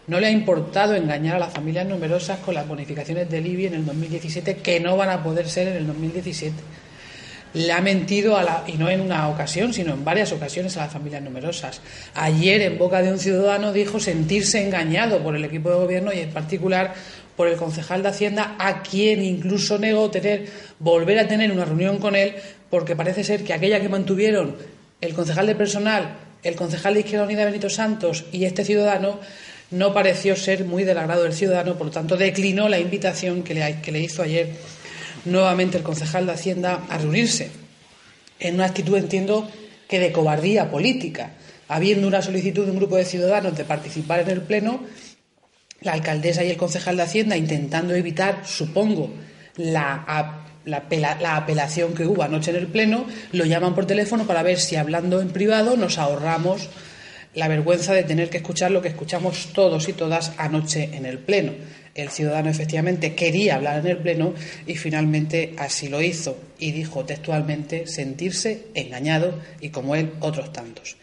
no 0.06 0.20
le 0.20 0.28
ha 0.28 0.30
importado 0.30 0.94
engañar 0.94 1.36
a 1.36 1.40
las 1.40 1.52
familias 1.52 1.86
numerosas 1.86 2.38
con 2.38 2.54
las 2.54 2.66
bonificaciones 2.66 3.28
del 3.28 3.46
IBI 3.46 3.66
en 3.66 3.74
el 3.74 3.84
2017, 3.84 4.56
que 4.56 4.80
no 4.80 4.96
van 4.96 5.10
a 5.10 5.22
poder 5.22 5.50
ser 5.50 5.68
en 5.68 5.76
el 5.76 5.86
2017 5.86 6.54
le 7.56 7.72
ha 7.72 7.80
mentido, 7.80 8.36
a 8.36 8.42
la, 8.42 8.64
y 8.66 8.74
no 8.74 8.90
en 8.90 9.00
una 9.00 9.28
ocasión, 9.28 9.72
sino 9.72 9.94
en 9.94 10.04
varias 10.04 10.30
ocasiones 10.30 10.76
a 10.76 10.80
las 10.80 10.92
familias 10.92 11.22
numerosas. 11.22 11.80
Ayer, 12.14 12.60
en 12.60 12.76
boca 12.76 13.00
de 13.00 13.10
un 13.10 13.18
ciudadano, 13.18 13.72
dijo 13.72 13.98
sentirse 13.98 14.62
engañado 14.62 15.22
por 15.22 15.34
el 15.34 15.42
equipo 15.42 15.70
de 15.70 15.76
gobierno 15.76 16.12
y, 16.12 16.18
en 16.18 16.30
particular, 16.30 16.92
por 17.34 17.48
el 17.48 17.56
concejal 17.56 18.02
de 18.02 18.10
Hacienda, 18.10 18.56
a 18.58 18.82
quien 18.82 19.22
incluso 19.22 19.78
negó 19.78 20.10
tener, 20.10 20.46
volver 20.78 21.18
a 21.18 21.28
tener 21.28 21.50
una 21.50 21.64
reunión 21.64 21.96
con 21.96 22.14
él, 22.14 22.34
porque 22.68 22.94
parece 22.94 23.24
ser 23.24 23.42
que 23.42 23.54
aquella 23.54 23.80
que 23.80 23.88
mantuvieron 23.88 24.56
el 25.00 25.14
concejal 25.14 25.46
de 25.46 25.54
personal, 25.54 26.14
el 26.42 26.56
concejal 26.56 26.92
de 26.92 27.00
Izquierda 27.00 27.24
Unida 27.24 27.46
Benito 27.46 27.70
Santos 27.70 28.26
y 28.32 28.44
este 28.44 28.66
ciudadano, 28.66 29.18
no 29.70 29.94
pareció 29.94 30.36
ser 30.36 30.66
muy 30.66 30.84
del 30.84 30.98
agrado 30.98 31.22
del 31.22 31.32
ciudadano, 31.32 31.76
por 31.76 31.86
lo 31.86 31.92
tanto 31.92 32.18
declinó 32.18 32.68
la 32.68 32.78
invitación 32.78 33.42
que 33.42 33.54
le, 33.54 33.80
que 33.80 33.92
le 33.92 34.00
hizo 34.00 34.22
ayer 34.22 34.50
nuevamente 35.26 35.78
el 35.78 35.82
concejal 35.82 36.26
de 36.26 36.32
Hacienda 36.32 36.84
a 36.88 36.98
reunirse, 36.98 37.50
en 38.38 38.54
una 38.56 38.66
actitud, 38.66 38.96
entiendo, 38.96 39.48
que 39.88 39.98
de 39.98 40.12
cobardía 40.12 40.70
política. 40.70 41.32
Habiendo 41.68 42.06
una 42.06 42.22
solicitud 42.22 42.64
de 42.64 42.70
un 42.70 42.78
grupo 42.78 42.96
de 42.96 43.04
ciudadanos 43.04 43.56
de 43.56 43.64
participar 43.64 44.20
en 44.20 44.30
el 44.30 44.42
Pleno, 44.42 44.80
la 45.80 45.92
alcaldesa 45.92 46.44
y 46.44 46.50
el 46.50 46.56
concejal 46.56 46.96
de 46.96 47.02
Hacienda 47.02 47.36
intentando 47.36 47.94
evitar, 47.94 48.42
supongo, 48.46 49.12
la 49.56 50.44
la, 50.66 51.36
apelación 51.36 51.94
que 51.94 52.06
hubo 52.06 52.22
anoche 52.22 52.50
en 52.50 52.56
el 52.56 52.66
Pleno, 52.66 53.06
lo 53.32 53.44
llaman 53.44 53.74
por 53.74 53.86
teléfono 53.86 54.26
para 54.26 54.42
ver 54.42 54.58
si 54.58 54.76
hablando 54.76 55.20
en 55.20 55.30
privado 55.30 55.76
nos 55.76 55.98
ahorramos 55.98 56.68
la 57.36 57.48
vergüenza 57.48 57.92
de 57.92 58.02
tener 58.02 58.30
que 58.30 58.38
escuchar 58.38 58.70
lo 58.70 58.80
que 58.80 58.88
escuchamos 58.88 59.50
todos 59.52 59.88
y 59.88 59.92
todas 59.92 60.32
anoche 60.38 60.90
en 60.94 61.04
el 61.04 61.18
Pleno. 61.18 61.52
El 61.94 62.08
ciudadano 62.08 62.48
efectivamente 62.48 63.14
quería 63.14 63.56
hablar 63.56 63.80
en 63.80 63.86
el 63.88 63.98
Pleno 63.98 64.32
y 64.66 64.76
finalmente 64.76 65.54
así 65.58 65.88
lo 65.88 66.00
hizo 66.00 66.38
y 66.58 66.72
dijo 66.72 67.04
textualmente 67.04 67.86
sentirse 67.86 68.68
engañado 68.74 69.38
y 69.60 69.68
como 69.68 69.94
él 69.96 70.12
otros 70.20 70.50
tantos. 70.52 70.96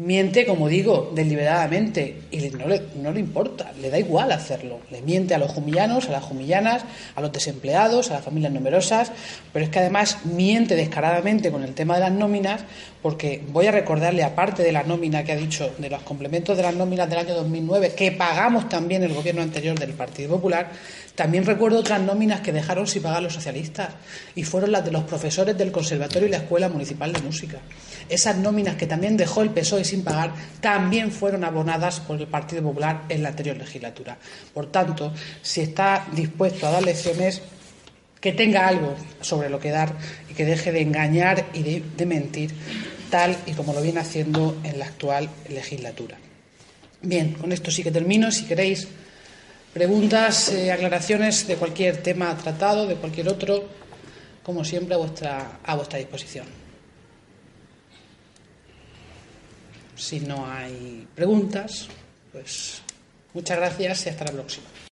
Miente, 0.00 0.46
como 0.46 0.68
digo, 0.68 1.10
deliberadamente 1.12 2.22
y 2.30 2.38
no 2.50 2.68
le, 2.68 2.82
no 3.02 3.10
le 3.10 3.18
importa, 3.18 3.72
le 3.82 3.90
da 3.90 3.98
igual 3.98 4.30
hacerlo. 4.30 4.78
Le 4.92 5.02
miente 5.02 5.34
a 5.34 5.38
los 5.38 5.50
jumillanos, 5.50 6.08
a 6.08 6.12
las 6.12 6.22
jumillanas, 6.22 6.84
a 7.16 7.20
los 7.20 7.32
desempleados, 7.32 8.08
a 8.12 8.14
las 8.14 8.24
familias 8.24 8.52
numerosas, 8.52 9.10
pero 9.52 9.64
es 9.64 9.72
que 9.72 9.80
además 9.80 10.24
miente 10.24 10.76
descaradamente 10.76 11.50
con 11.50 11.64
el 11.64 11.74
tema 11.74 11.94
de 11.94 12.02
las 12.02 12.12
nóminas, 12.12 12.60
porque 13.02 13.42
voy 13.48 13.66
a 13.66 13.72
recordarle, 13.72 14.22
aparte 14.22 14.62
de 14.62 14.70
la 14.70 14.84
nómina 14.84 15.24
que 15.24 15.32
ha 15.32 15.36
dicho, 15.36 15.72
de 15.78 15.90
los 15.90 16.02
complementos 16.02 16.56
de 16.56 16.62
las 16.62 16.76
nóminas 16.76 17.10
del 17.10 17.18
año 17.18 17.34
2009, 17.34 17.94
que 17.96 18.12
pagamos 18.12 18.68
también 18.68 19.02
el 19.02 19.12
gobierno 19.12 19.42
anterior 19.42 19.76
del 19.76 19.94
Partido 19.94 20.30
Popular, 20.30 20.70
también 21.16 21.44
recuerdo 21.44 21.80
otras 21.80 22.00
nóminas 22.00 22.40
que 22.42 22.52
dejaron 22.52 22.86
sin 22.86 23.02
pagar 23.02 23.20
los 23.20 23.34
socialistas, 23.34 23.88
y 24.36 24.44
fueron 24.44 24.70
las 24.70 24.84
de 24.84 24.92
los 24.92 25.02
profesores 25.02 25.58
del 25.58 25.72
Conservatorio 25.72 26.28
y 26.28 26.30
la 26.30 26.36
Escuela 26.38 26.68
Municipal 26.68 27.12
de 27.12 27.20
Música. 27.22 27.58
Esas 28.08 28.36
nóminas 28.36 28.76
que 28.76 28.86
también 28.86 29.16
dejó 29.16 29.42
el 29.42 29.50
PSOE 29.50 29.84
sin 29.88 30.04
pagar 30.04 30.32
también 30.60 31.10
fueron 31.10 31.44
abonadas 31.44 32.00
por 32.00 32.20
el 32.20 32.26
Partido 32.26 32.62
Popular 32.62 33.04
en 33.08 33.22
la 33.22 33.30
anterior 33.30 33.56
legislatura. 33.56 34.16
Por 34.54 34.66
tanto, 34.70 35.12
si 35.42 35.62
está 35.62 36.06
dispuesto 36.12 36.66
a 36.66 36.70
dar 36.70 36.82
lecciones, 36.82 37.42
que 38.20 38.32
tenga 38.32 38.66
algo 38.66 38.96
sobre 39.20 39.48
lo 39.48 39.58
que 39.60 39.70
dar 39.70 39.94
y 40.28 40.34
que 40.34 40.44
deje 40.44 40.72
de 40.72 40.82
engañar 40.82 41.46
y 41.54 41.80
de, 41.80 42.06
mentir, 42.06 42.52
tal 43.10 43.36
y 43.46 43.52
como 43.52 43.72
lo 43.72 43.80
viene 43.80 44.00
haciendo 44.00 44.58
en 44.64 44.78
la 44.78 44.86
actual 44.86 45.28
legislatura. 45.48 46.16
Bien, 47.00 47.34
con 47.34 47.52
esto 47.52 47.70
sí 47.70 47.82
que 47.82 47.92
termino. 47.92 48.30
Si 48.32 48.44
queréis 48.44 48.88
preguntas, 49.72 50.48
eh, 50.48 50.72
aclaraciones 50.72 51.46
de 51.46 51.56
cualquier 51.56 51.98
tema 51.98 52.36
tratado, 52.36 52.86
de 52.86 52.96
cualquier 52.96 53.28
otro, 53.28 53.68
como 54.42 54.64
siempre, 54.64 54.94
a 54.94 54.98
vuestra, 54.98 55.60
a 55.64 55.76
vuestra 55.76 55.98
disposición. 55.98 56.67
Si 59.98 60.20
no 60.20 60.50
hay 60.50 61.06
preguntas, 61.14 61.88
pues 62.32 62.80
muchas 63.34 63.58
gracias 63.58 64.06
y 64.06 64.08
hasta 64.10 64.24
la 64.26 64.32
próxima. 64.32 64.66